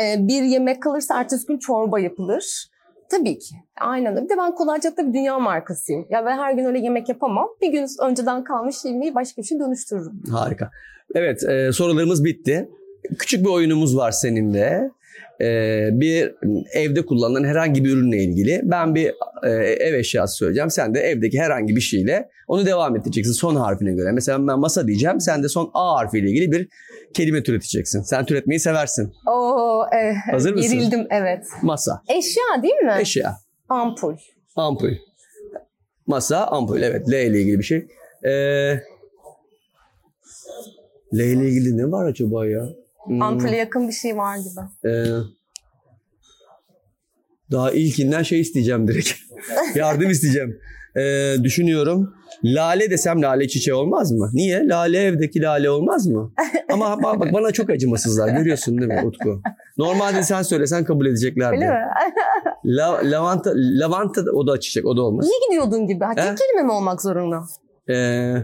Ee, 0.00 0.16
bir 0.28 0.42
yemek 0.42 0.82
kalırsa 0.82 1.20
ertesi 1.20 1.46
gün 1.46 1.58
çorba 1.58 2.00
yapılır. 2.00 2.68
Tabii 3.10 3.38
ki. 3.38 3.54
Aynen 3.80 4.12
öyle. 4.12 4.24
Bir 4.24 4.28
de 4.28 4.34
ben 4.38 4.54
kolaycılıkta 4.54 5.08
bir 5.08 5.12
dünya 5.12 5.38
markasıyım. 5.38 6.06
Ya 6.10 6.26
ben 6.26 6.38
her 6.38 6.52
gün 6.52 6.64
öyle 6.64 6.78
yemek 6.78 7.08
yapamam. 7.08 7.48
Bir 7.62 7.68
gün 7.72 7.86
önceden 8.02 8.44
kalmış 8.44 8.76
yemeği 8.84 9.14
başka 9.14 9.42
bir 9.42 9.46
şey 9.46 9.58
dönüştürürüm. 9.60 10.22
Harika. 10.32 10.70
Evet 11.14 11.44
e, 11.44 11.72
sorularımız 11.72 12.24
bitti. 12.24 12.68
Küçük 13.18 13.44
bir 13.44 13.50
oyunumuz 13.50 13.96
var 13.96 14.10
seninle. 14.10 14.90
E, 15.40 15.88
bir 15.92 16.34
evde 16.72 17.06
kullanılan 17.06 17.44
herhangi 17.44 17.84
bir 17.84 17.90
ürünle 17.90 18.16
ilgili. 18.18 18.60
Ben 18.64 18.94
bir 18.94 19.14
e, 19.44 19.50
ev 19.50 19.94
eşyası 19.94 20.36
söyleyeceğim. 20.36 20.70
Sen 20.70 20.94
de 20.94 21.00
evdeki 21.00 21.40
herhangi 21.40 21.76
bir 21.76 21.80
şeyle 21.80 22.28
onu 22.48 22.66
devam 22.66 22.96
ettireceksin 22.96 23.32
son 23.32 23.56
harfine 23.56 23.92
göre. 23.92 24.12
Mesela 24.12 24.38
ben 24.48 24.58
masa 24.58 24.86
diyeceğim. 24.86 25.20
Sen 25.20 25.42
de 25.42 25.48
son 25.48 25.70
A 25.74 25.96
harfiyle 25.98 26.30
ilgili 26.30 26.52
bir 26.52 26.68
kelime 27.14 27.42
türeteceksin. 27.42 28.02
Sen 28.02 28.24
türetmeyi 28.24 28.60
seversin. 28.60 29.12
Oo, 29.28 29.84
e, 29.94 30.14
Hazır 30.32 30.54
mısın? 30.54 30.78
Gerildim 30.78 31.06
evet. 31.10 31.44
Masa, 31.62 32.02
Eşya 32.08 32.62
değil 32.62 32.74
mi? 32.74 32.94
eşya, 33.00 33.36
Ampul. 33.68 34.16
ampul. 34.56 34.90
Masa, 36.06 36.46
ampul. 36.46 36.82
Evet 36.82 37.08
L 37.08 37.12
ile 37.12 37.40
ilgili 37.40 37.58
bir 37.58 37.64
şey. 37.64 37.86
E, 38.24 38.30
L 41.14 41.18
ile 41.18 41.48
ilgili 41.48 41.78
ne 41.78 41.90
var 41.90 42.06
acaba 42.06 42.46
ya? 42.46 42.68
Hmm, 43.06 43.22
Ampule 43.22 43.56
yakın 43.56 43.88
bir 43.88 43.92
şey 43.92 44.16
var 44.16 44.36
gibi. 44.36 44.90
e, 44.92 44.92
Daha 47.50 47.70
ilkinden 47.70 48.22
şey 48.22 48.40
isteyeceğim 48.40 48.88
direkt. 48.88 49.10
Yardım 49.74 50.10
isteyeceğim. 50.10 50.58
Ee, 50.96 51.34
düşünüyorum. 51.42 52.14
Lale 52.44 52.90
desem 52.90 53.22
lale 53.22 53.48
çiçeği 53.48 53.74
olmaz 53.74 54.12
mı? 54.12 54.30
Niye? 54.32 54.68
Lale 54.68 54.98
evdeki 54.98 55.42
lale 55.42 55.70
olmaz 55.70 56.06
mı? 56.06 56.32
Ama 56.72 57.02
bak, 57.02 57.20
bak 57.20 57.32
bana 57.32 57.50
çok 57.52 57.70
acımasızlar. 57.70 58.28
Görüyorsun 58.28 58.78
değil 58.78 58.92
mi 58.92 59.02
Utku? 59.06 59.42
Normalde 59.76 60.22
sen 60.22 60.42
söylesen 60.42 60.84
kabul 60.84 61.06
edeceklerdi. 61.06 61.54
Öyle 61.56 61.66
mi? 61.70 61.74
La, 62.64 63.00
lavanta, 63.04 63.52
lavanta 63.54 64.20
o 64.32 64.46
da 64.46 64.60
çiçek 64.60 64.86
o 64.86 64.96
da 64.96 65.02
olmaz. 65.02 65.26
İyi 65.26 65.40
gidiyordun 65.48 65.86
gibi. 65.86 66.04
Tek 66.16 66.38
kelime 66.38 66.62
mi 66.62 66.72
olmak 66.72 67.02
zorunda? 67.02 67.40
Ee, 67.88 68.34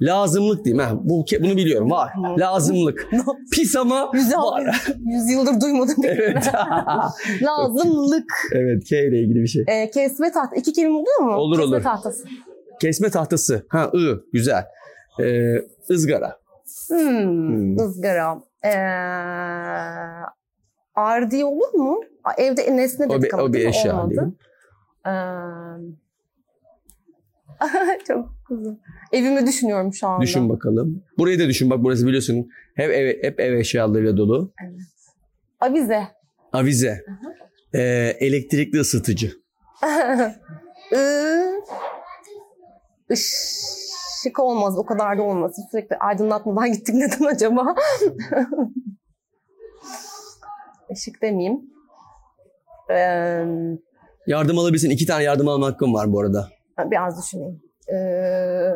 lazımlık 0.00 0.64
diyeyim. 0.64 0.84
Ha, 0.84 0.92
bu, 1.02 1.24
bunu 1.40 1.56
biliyorum 1.56 1.90
var. 1.90 2.12
Lazımlık. 2.38 3.08
Pis 3.52 3.76
ama 3.76 4.12
var. 4.36 4.86
Yüz 4.98 5.30
yıldır 5.30 5.60
duymadım. 5.60 5.96
evet. 6.04 6.50
Lazımlık. 7.42 8.32
evet 8.52 8.84
K 8.88 9.00
ile 9.06 9.20
ilgili 9.20 9.42
bir 9.42 9.46
şey. 9.46 9.64
Ee, 9.68 9.90
kesme 9.90 10.32
tahta. 10.32 10.56
İki 10.56 10.72
kelime 10.72 10.94
oluyor 10.94 11.20
mu? 11.20 11.36
Olur, 11.36 11.56
kesme 11.58 11.74
olur. 11.76 11.82
tahtası. 11.84 12.24
Kesme 12.80 13.10
tahtası. 13.10 13.66
Ha 13.68 13.90
ı 13.94 14.24
güzel. 14.32 14.64
Ee, 15.20 15.54
ızgara. 15.90 16.38
Hmm, 16.88 16.98
Hmm. 16.98 17.80
ızgara. 17.80 18.42
Ee, 18.64 18.68
ardi 20.94 21.44
olur 21.44 21.74
mu? 21.74 22.00
Evde 22.38 22.76
nesne 22.76 23.06
O 23.06 23.10
dedik 23.10 23.22
bir, 23.22 23.32
ama 23.34 23.42
o 23.42 23.52
bir 23.52 23.66
eşya 23.66 24.02
Olmadı. 24.02 24.32
Ee, 25.06 25.10
çok 28.08 28.28
Evimi 29.12 29.46
düşünüyorum 29.46 29.94
şu 29.94 30.06
anda. 30.06 30.22
Düşün 30.22 30.48
bakalım. 30.48 31.02
Burayı 31.18 31.38
da 31.38 31.46
düşün. 31.48 31.70
Bak 31.70 31.78
burası 31.82 32.06
biliyorsun 32.06 32.48
hep 32.74 32.90
ev, 32.90 33.22
hep 33.22 33.40
ev 33.40 33.52
eşyalarıyla 33.52 34.16
dolu. 34.16 34.52
Avize. 35.60 36.02
Avize. 36.52 37.04
Ee, 37.74 37.80
elektrikli 38.20 38.78
ısıtıcı. 38.80 39.32
I, 40.92 40.96
ışık 43.12 44.38
olmaz. 44.38 44.78
O 44.78 44.86
kadar 44.86 45.18
da 45.18 45.22
olmaz. 45.22 45.56
Sürekli 45.70 45.96
aydınlatmadan 45.96 46.72
gittik. 46.72 46.94
Neden 46.94 47.24
acaba? 47.24 47.66
Işık 50.90 51.22
demeyeyim. 51.22 51.60
Ee, 52.90 53.44
Yardım 54.26 54.58
alabilirsin. 54.58 54.90
İki 54.90 55.06
tane 55.06 55.22
yardım 55.24 55.48
alma 55.48 55.66
hakkım 55.66 55.94
var 55.94 56.12
bu 56.12 56.20
arada. 56.20 56.48
biraz 56.90 57.22
düşüneyim. 57.24 57.62
Ee, 57.92 58.70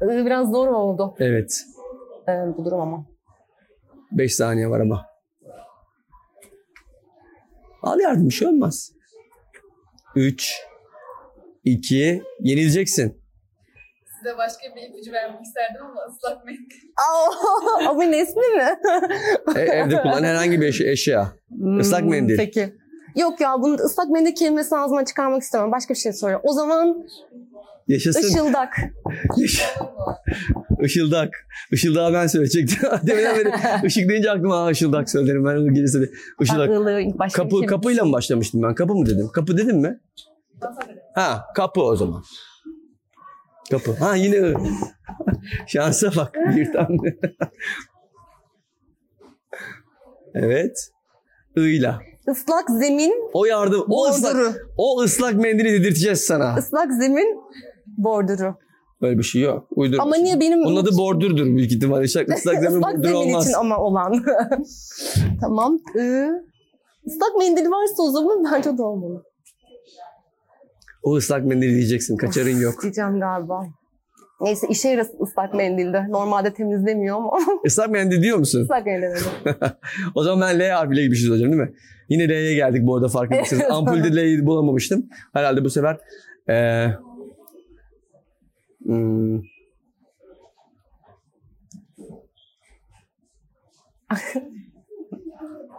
biraz 0.26 0.50
zor 0.50 0.68
oldu 0.68 1.14
Evet. 1.18 1.64
ee, 2.28 2.32
bu 2.32 2.64
durum 2.64 2.80
ama. 2.80 3.06
Beş 4.12 4.34
saniye 4.34 4.70
var 4.70 4.80
ama. 4.80 5.06
Al 7.82 8.00
yardım 8.00 8.26
bir 8.28 8.34
şey 8.34 8.48
olmaz. 8.48 8.92
Üç. 10.16 10.62
iki, 11.64 12.22
Yenileceksin. 12.40 13.22
Size 14.18 14.36
başka 14.38 14.76
bir 14.76 14.82
ipucu 14.82 15.12
vermek 15.12 15.40
isterdim 15.42 15.82
ama 15.82 16.00
ıslak 16.08 16.44
mendil. 16.44 16.60
Aa, 16.96 17.88
ama 17.90 18.04
nesne 18.04 18.42
mi? 18.56 18.78
E, 19.56 19.60
evde 19.60 20.02
kullanılan 20.02 20.24
herhangi 20.24 20.60
bir 20.60 20.66
eşya. 20.66 20.90
eşya. 20.90 21.32
Islak 21.80 22.00
Hmm, 22.02 22.10
mendil. 22.10 22.36
Peki. 22.36 22.74
Yok 23.16 23.40
ya 23.40 23.54
bunu 23.62 23.74
ıslak 23.74 24.10
mendil 24.10 24.34
kelimesini 24.34 24.78
ağzıma 24.78 25.04
çıkarmak 25.04 25.42
istemem. 25.42 25.72
Başka 25.72 25.94
bir 25.94 25.98
şey 25.98 26.12
soruyor. 26.12 26.40
O 26.42 26.52
zaman 26.52 27.06
Yaşasın. 27.88 28.28
ışıldak. 28.28 28.76
Yaş- 29.36 29.74
Işıldak. 30.82 31.30
Işıldağı 31.72 32.12
ben 32.12 32.26
söyleyecektim. 32.26 32.78
Deminden 33.06 33.36
beri 33.36 33.50
ışık 33.86 34.08
deyince 34.08 34.30
aklıma 34.30 34.56
"Aa, 34.64 34.68
ışıldak 34.68 35.10
söylerim. 35.10 35.44
Ben 35.44 35.56
onu 35.56 35.74
gelirse 35.74 36.00
de 36.00 36.10
ışıldak. 36.42 36.68
Kapı, 37.32 37.56
şey- 37.58 37.66
kapıyla 37.66 38.04
mı 38.04 38.12
başlamıştım 38.12 38.62
ben? 38.62 38.74
Kapı 38.74 38.94
mı 38.94 39.06
dedim? 39.06 39.28
Kapı 39.34 39.56
dedim 39.56 39.76
mi? 39.80 40.00
Ha 41.14 41.44
kapı 41.54 41.82
o 41.82 41.96
zaman. 41.96 42.22
Kapı. 43.70 43.92
Ha 43.92 44.16
yine. 44.16 44.54
Şansa 45.66 46.10
bak 46.16 46.34
bir 46.56 46.72
tane. 46.72 46.96
evet. 50.34 50.90
I'yla. 51.56 52.00
Islak 52.30 52.70
zemin, 52.70 53.30
O 53.32 53.44
yardım. 53.44 53.84
O 53.90 54.08
ıslak, 54.08 54.34
borduru. 54.34 54.52
o 54.76 55.00
ıslak 55.02 55.34
mendili 55.34 55.72
dedirteceğiz 55.72 56.20
sana. 56.20 56.54
Islak 56.58 56.92
zemin, 56.92 57.40
borduru. 57.98 58.54
Öyle 59.02 59.18
bir 59.18 59.22
şey 59.22 59.42
yok. 59.42 59.66
Uydurma. 59.70 60.02
Ama 60.02 60.16
niye 60.16 60.40
benim... 60.40 60.66
Onun 60.66 60.76
adı 60.76 60.98
bordürdür 60.98 61.44
büyük 61.56 61.72
ihtimalle. 61.72 62.04
Islak, 62.04 62.28
ıslak 62.28 62.54
zemin 62.62 62.76
Islak 62.78 62.94
bordür 62.94 63.08
zemin 63.08 63.16
olmaz. 63.16 63.44
için 63.44 63.54
ama 63.54 63.78
olan. 63.78 64.24
tamam. 65.40 65.78
I. 65.96 66.28
Islak 67.06 67.32
mendil 67.38 67.66
varsa 67.70 68.02
o 68.02 68.10
zaman 68.10 68.44
bence 68.52 68.78
de 68.78 68.82
olmalı. 68.82 69.22
O 71.02 71.16
ıslak 71.16 71.44
mendili 71.44 71.74
diyeceksin. 71.74 72.16
Kaçarın 72.16 72.60
yok. 72.60 72.82
Diyeceğim 72.82 73.20
galiba. 73.20 73.66
Neyse 74.40 74.66
işe 74.70 74.88
yarasın 74.88 75.18
ıslak 75.22 75.54
mendilde. 75.54 76.06
Normalde 76.08 76.54
temizlemiyor 76.54 77.16
ama 77.16 77.30
Islak 77.64 77.90
mendil 77.90 78.22
diyor 78.22 78.38
musun? 78.38 78.62
ıslak 78.62 78.86
mendil. 78.86 79.06
o 80.14 80.22
zaman 80.22 80.40
ben 80.40 80.58
L 80.60 80.70
harfiyle 80.70 81.10
bir 81.10 81.16
şey 81.16 81.26
söyleyeceğim 81.28 81.52
değil 81.52 81.70
mi? 81.70 81.74
Yine 82.08 82.28
L'ye 82.28 82.54
geldik 82.54 82.86
bu 82.86 82.96
arada 82.96 83.08
farkındaysanız. 83.08 83.62
Evet. 83.62 83.72
Ampulde 83.72 84.16
L'yi 84.16 84.46
bulamamıştım. 84.46 85.08
Herhalde 85.32 85.64
bu 85.64 85.70
sefer 85.70 85.98
eee 86.48 86.98
hmm, 88.84 89.40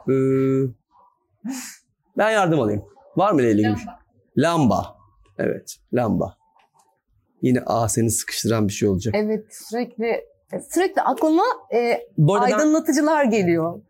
Ee, 0.10 0.14
ben 2.18 2.32
yardım 2.32 2.60
alayım. 2.60 2.84
Var 3.16 3.32
mı 3.32 3.40
bir 3.40 3.56
şey? 3.56 3.64
Lamba. 3.64 4.00
Lamba. 4.38 4.98
Evet, 5.38 5.76
lamba. 5.94 6.38
Yine 7.42 7.60
A 7.66 7.90
seni 7.90 8.12
sıkıştıran 8.12 8.68
bir 8.68 8.74
şey 8.74 8.90
olacak. 8.90 9.16
Evet 9.18 9.46
sürekli 9.52 10.26
sürekli 10.70 11.02
aklıma 11.02 11.44
e, 11.74 12.08
Bu 12.18 12.36
arada 12.36 12.48
ben- 12.48 12.54
aydınlatıcılar 12.54 13.24
geliyor. 13.24 13.82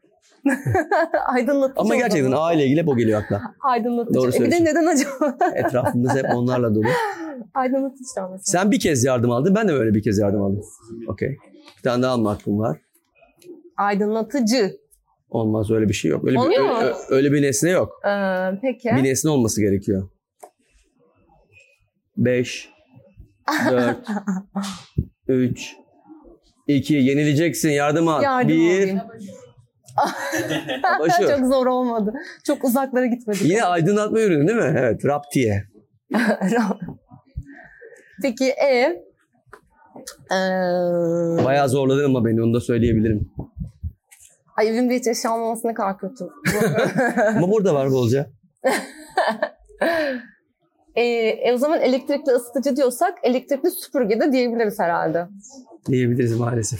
Aydınlatıcı 1.27 1.81
ama 1.81 1.95
gerçekten 1.95 2.25
olmalı. 2.27 2.43
A 2.43 2.53
ile 2.53 2.65
ilgili 2.65 2.81
hep 2.81 2.87
o 2.87 2.97
geliyor 2.97 3.21
akla. 3.21 3.41
Aydınlatıcı. 3.59 4.13
Doğru 4.19 4.31
E 4.35 4.39
bir 4.39 4.51
de 4.51 4.63
neden 4.63 4.85
acaba? 4.85 5.37
Etrafımız 5.55 6.15
hep 6.15 6.25
onlarla 6.35 6.75
dolu. 6.75 6.85
Aydınlatıcı 7.53 8.03
mesela. 8.15 8.37
Sen 8.41 8.71
bir 8.71 8.79
kez 8.79 9.03
yardım 9.03 9.31
aldın. 9.31 9.55
Ben 9.55 9.67
de 9.67 9.73
böyle 9.73 9.93
bir 9.93 10.03
kez 10.03 10.17
yardım 10.19 10.41
aldım. 10.41 10.63
Okey. 11.07 11.37
Bir 11.77 11.81
tane 11.83 12.03
daha 12.03 12.11
alma 12.13 12.31
hakkım 12.31 12.59
var. 12.59 12.77
Aydınlatıcı. 13.77 14.71
Olmaz 15.29 15.71
öyle 15.71 15.89
bir 15.89 15.93
şey 15.93 16.11
yok. 16.11 16.25
Öyle 16.25 16.35
bir, 16.35 16.41
Olmuyor 16.41 16.63
öyle, 16.63 16.73
mu? 16.73 16.95
ö- 17.09 17.15
öyle 17.15 17.31
bir 17.31 17.41
nesne 17.41 17.69
yok. 17.69 18.01
Ee, 18.05 18.51
peki. 18.61 18.89
Bir 18.95 19.03
nesne 19.03 19.31
olması 19.31 19.61
gerekiyor. 19.61 20.09
5 22.17 22.69
4 23.71 23.97
3 25.27 25.75
2 26.67 26.93
yenileceksin 26.93 27.69
yardım 27.69 28.07
al. 28.07 28.23
Yardım 28.23 28.49
1 28.49 28.55
alayım. 28.81 28.99
Başıyor. 30.99 31.37
Çok 31.37 31.47
zor 31.47 31.65
olmadı. 31.67 32.13
Çok 32.43 32.63
uzaklara 32.63 33.05
gitmedik. 33.05 33.41
Yine 33.41 33.63
aydınlatma 33.63 34.19
ürünü 34.19 34.47
değil 34.47 34.57
mi? 34.59 34.75
Evet. 34.77 35.05
Raptiye. 35.05 35.63
Peki 38.21 38.45
e? 38.45 39.01
Ee, 40.31 40.35
Bayağı 41.45 41.69
zorladın 41.69 42.03
ama 42.05 42.25
beni 42.25 42.41
onu 42.43 42.53
da 42.53 42.59
söyleyebilirim. 42.61 43.31
ay 44.57 44.69
evimde 44.69 44.95
hiç 44.95 45.07
eşya 45.07 45.33
olmaması 45.33 45.67
ne 45.67 45.73
kadar 45.73 45.97
kötü. 45.97 46.25
Ama 47.37 47.51
burada 47.51 47.73
var 47.75 47.91
bolca. 47.91 48.27
e, 50.95 51.03
e, 51.03 51.53
o 51.53 51.57
zaman 51.57 51.81
elektrikli 51.81 52.31
ısıtıcı 52.31 52.75
diyorsak 52.75 53.13
elektrikli 53.23 53.71
süpürge 53.71 54.19
de 54.19 54.31
diyebiliriz 54.31 54.79
herhalde. 54.79 55.27
Diyebiliriz 55.87 56.39
maalesef. 56.39 56.79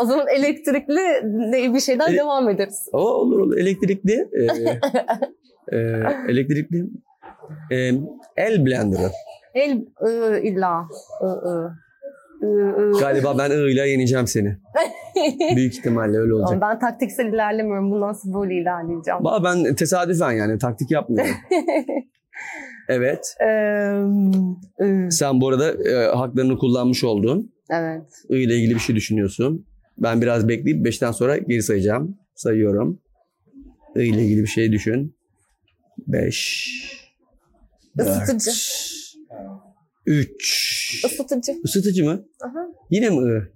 O 0.00 0.06
zaman 0.06 0.26
elektrikli 0.28 1.74
bir 1.74 1.80
şeyden 1.80 2.08
Ele- 2.08 2.18
devam 2.18 2.48
ederiz. 2.50 2.88
O 2.92 2.98
olur 2.98 3.38
olur. 3.38 3.56
Elektrikli. 3.56 4.12
e, 4.12 4.42
e, 5.76 5.78
elektrikli. 6.28 6.86
e, 7.70 7.76
el 8.36 8.66
blenderı. 8.66 9.10
El 9.54 9.84
ı, 10.02 10.38
illa. 10.42 10.88
I, 11.22 11.24
ı. 11.24 11.72
Galiba 13.00 13.38
ben 13.38 13.50
ile 13.50 13.88
yeneceğim 13.88 14.26
seni. 14.26 14.56
Büyük 15.56 15.74
ihtimalle 15.74 16.18
öyle 16.18 16.34
olacak. 16.34 16.60
Ben 16.60 16.78
taktiksel 16.78 17.26
ilerlemiyorum. 17.26 17.90
Bundan 17.90 18.08
nasıl 18.08 18.34
böyle 18.34 18.54
ilerleyeceğim? 18.54 19.26
Ama 19.26 19.44
ben 19.44 19.74
tesadüfen 19.74 20.32
yani 20.32 20.58
taktik 20.58 20.90
yapmıyorum. 20.90 21.34
evet. 22.88 23.34
Sen 25.10 25.40
bu 25.40 25.48
arada 25.48 25.90
e, 25.90 26.06
haklarını 26.16 26.58
kullanmış 26.58 27.04
oldun. 27.04 27.52
evet. 27.70 28.02
I 28.30 28.36
ile 28.36 28.54
ilgili 28.56 28.74
bir 28.74 28.80
şey 28.80 28.96
düşünüyorsun. 28.96 29.66
Ben 30.02 30.22
biraz 30.22 30.48
bekleyip 30.48 30.86
5'ten 30.86 31.12
sonra 31.12 31.36
geri 31.36 31.62
sayacağım. 31.62 32.18
Sayıyorum. 32.34 33.00
I 33.96 34.02
ile 34.02 34.22
ilgili 34.22 34.42
bir 34.42 34.46
şey 34.46 34.72
düşün. 34.72 35.16
5 36.06 37.02
Isıtıcı. 37.98 38.50
3 40.06 41.04
Isıtıcı. 41.04 41.52
Isıtıcı 41.64 42.04
mı? 42.04 42.24
Aha. 42.40 42.68
Yine 42.90 43.10
mi 43.10 43.16
I? 43.16 43.52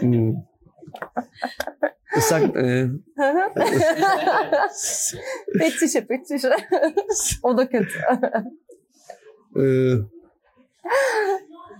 Hmm. 0.00 0.34
Islak, 2.16 2.56
e, 2.56 2.86
pet 5.58 5.72
şişe, 5.80 6.06
pet 6.06 6.28
şişe. 6.28 6.50
o 7.42 7.58
da 7.58 7.68
kötü. 7.68 7.98
e, 9.56 9.64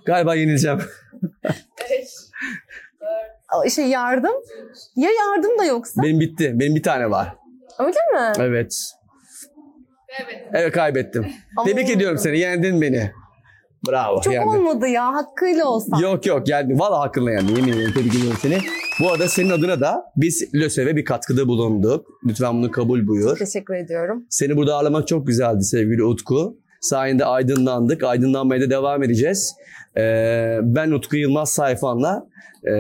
galiba 0.06 0.34
yenileceğim. 0.34 0.78
Beş, 1.90 2.08
dört, 3.00 3.72
şey 3.72 3.86
yardım. 3.88 4.34
Ya 4.96 5.10
yardım 5.10 5.58
da 5.58 5.64
yoksa? 5.64 6.02
Benim 6.02 6.20
bitti. 6.20 6.52
Benim 6.54 6.74
bir 6.74 6.82
tane 6.82 7.10
var. 7.10 7.36
Öyle 7.78 7.90
mi? 7.90 8.32
Evet. 8.38 8.74
kaybettim. 10.18 10.50
Evet 10.54 10.72
kaybettim. 10.72 11.26
Ama 11.56 11.70
Tebrik 11.70 11.90
ediyorum 11.90 12.18
seni. 12.18 12.38
Yendin 12.38 12.80
beni. 12.80 13.12
Bravo. 13.88 14.20
Çok 14.20 14.32
yendin. 14.34 14.48
olmadı 14.48 14.86
ya. 14.86 15.14
Hakkıyla 15.14 15.64
olsa. 15.64 16.00
Yok 16.00 16.26
yok 16.26 16.46
geldin. 16.46 16.78
Valla 16.78 17.00
hakkınla 17.00 17.30
yendin. 17.30 17.56
Yemin 17.56 17.72
ederim 17.72 17.92
tebrik 17.94 18.14
ediyorum 18.14 18.38
seni. 18.42 18.58
Bu 19.00 19.10
arada 19.10 19.28
senin 19.28 19.50
adına 19.50 19.80
da 19.80 20.04
biz 20.16 20.54
LÖSEV'e 20.54 20.96
bir 20.96 21.04
katkıda 21.04 21.48
bulunduk. 21.48 22.06
Lütfen 22.26 22.54
bunu 22.54 22.70
kabul 22.70 23.06
buyur. 23.06 23.38
Teşekkür 23.38 23.74
ediyorum. 23.74 24.26
Seni 24.30 24.56
burada 24.56 24.74
ağırlamak 24.74 25.08
çok 25.08 25.26
güzeldi 25.26 25.64
sevgili 25.64 26.04
Utku. 26.04 26.58
Sayende 26.80 27.24
aydınlandık. 27.24 28.02
Aydınlanmaya 28.02 28.60
da 28.60 28.70
devam 28.70 29.02
edeceğiz. 29.02 29.54
Ee, 29.98 30.58
ben 30.62 30.90
Utku 30.90 31.16
Yılmaz 31.16 31.52
sayfanla 31.52 32.26
e, 32.66 32.72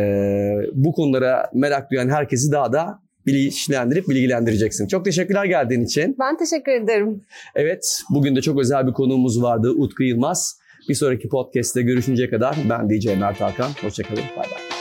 bu 0.72 0.92
konulara 0.92 1.50
merak 1.54 1.90
duyan 1.90 2.08
herkesi 2.08 2.52
daha 2.52 2.72
da 2.72 3.00
bilinçlendirip 3.26 4.08
bilgilendireceksin. 4.08 4.86
Çok 4.86 5.04
teşekkürler 5.04 5.44
geldiğin 5.44 5.84
için. 5.84 6.16
Ben 6.18 6.36
teşekkür 6.36 6.72
ederim. 6.72 7.24
Evet, 7.54 8.02
bugün 8.10 8.36
de 8.36 8.40
çok 8.40 8.60
özel 8.60 8.86
bir 8.86 8.92
konuğumuz 8.92 9.42
vardı 9.42 9.70
Utku 9.70 10.02
Yılmaz. 10.02 10.58
Bir 10.88 10.94
sonraki 10.94 11.28
podcast'te 11.28 11.82
görüşünceye 11.82 12.30
kadar 12.30 12.56
ben 12.70 12.90
DJ 12.90 13.06
Mert 13.06 13.40
Hakan. 13.40 13.70
Hoşçakalın. 13.82 14.22
Bay 14.36 14.44
bay. 14.44 14.75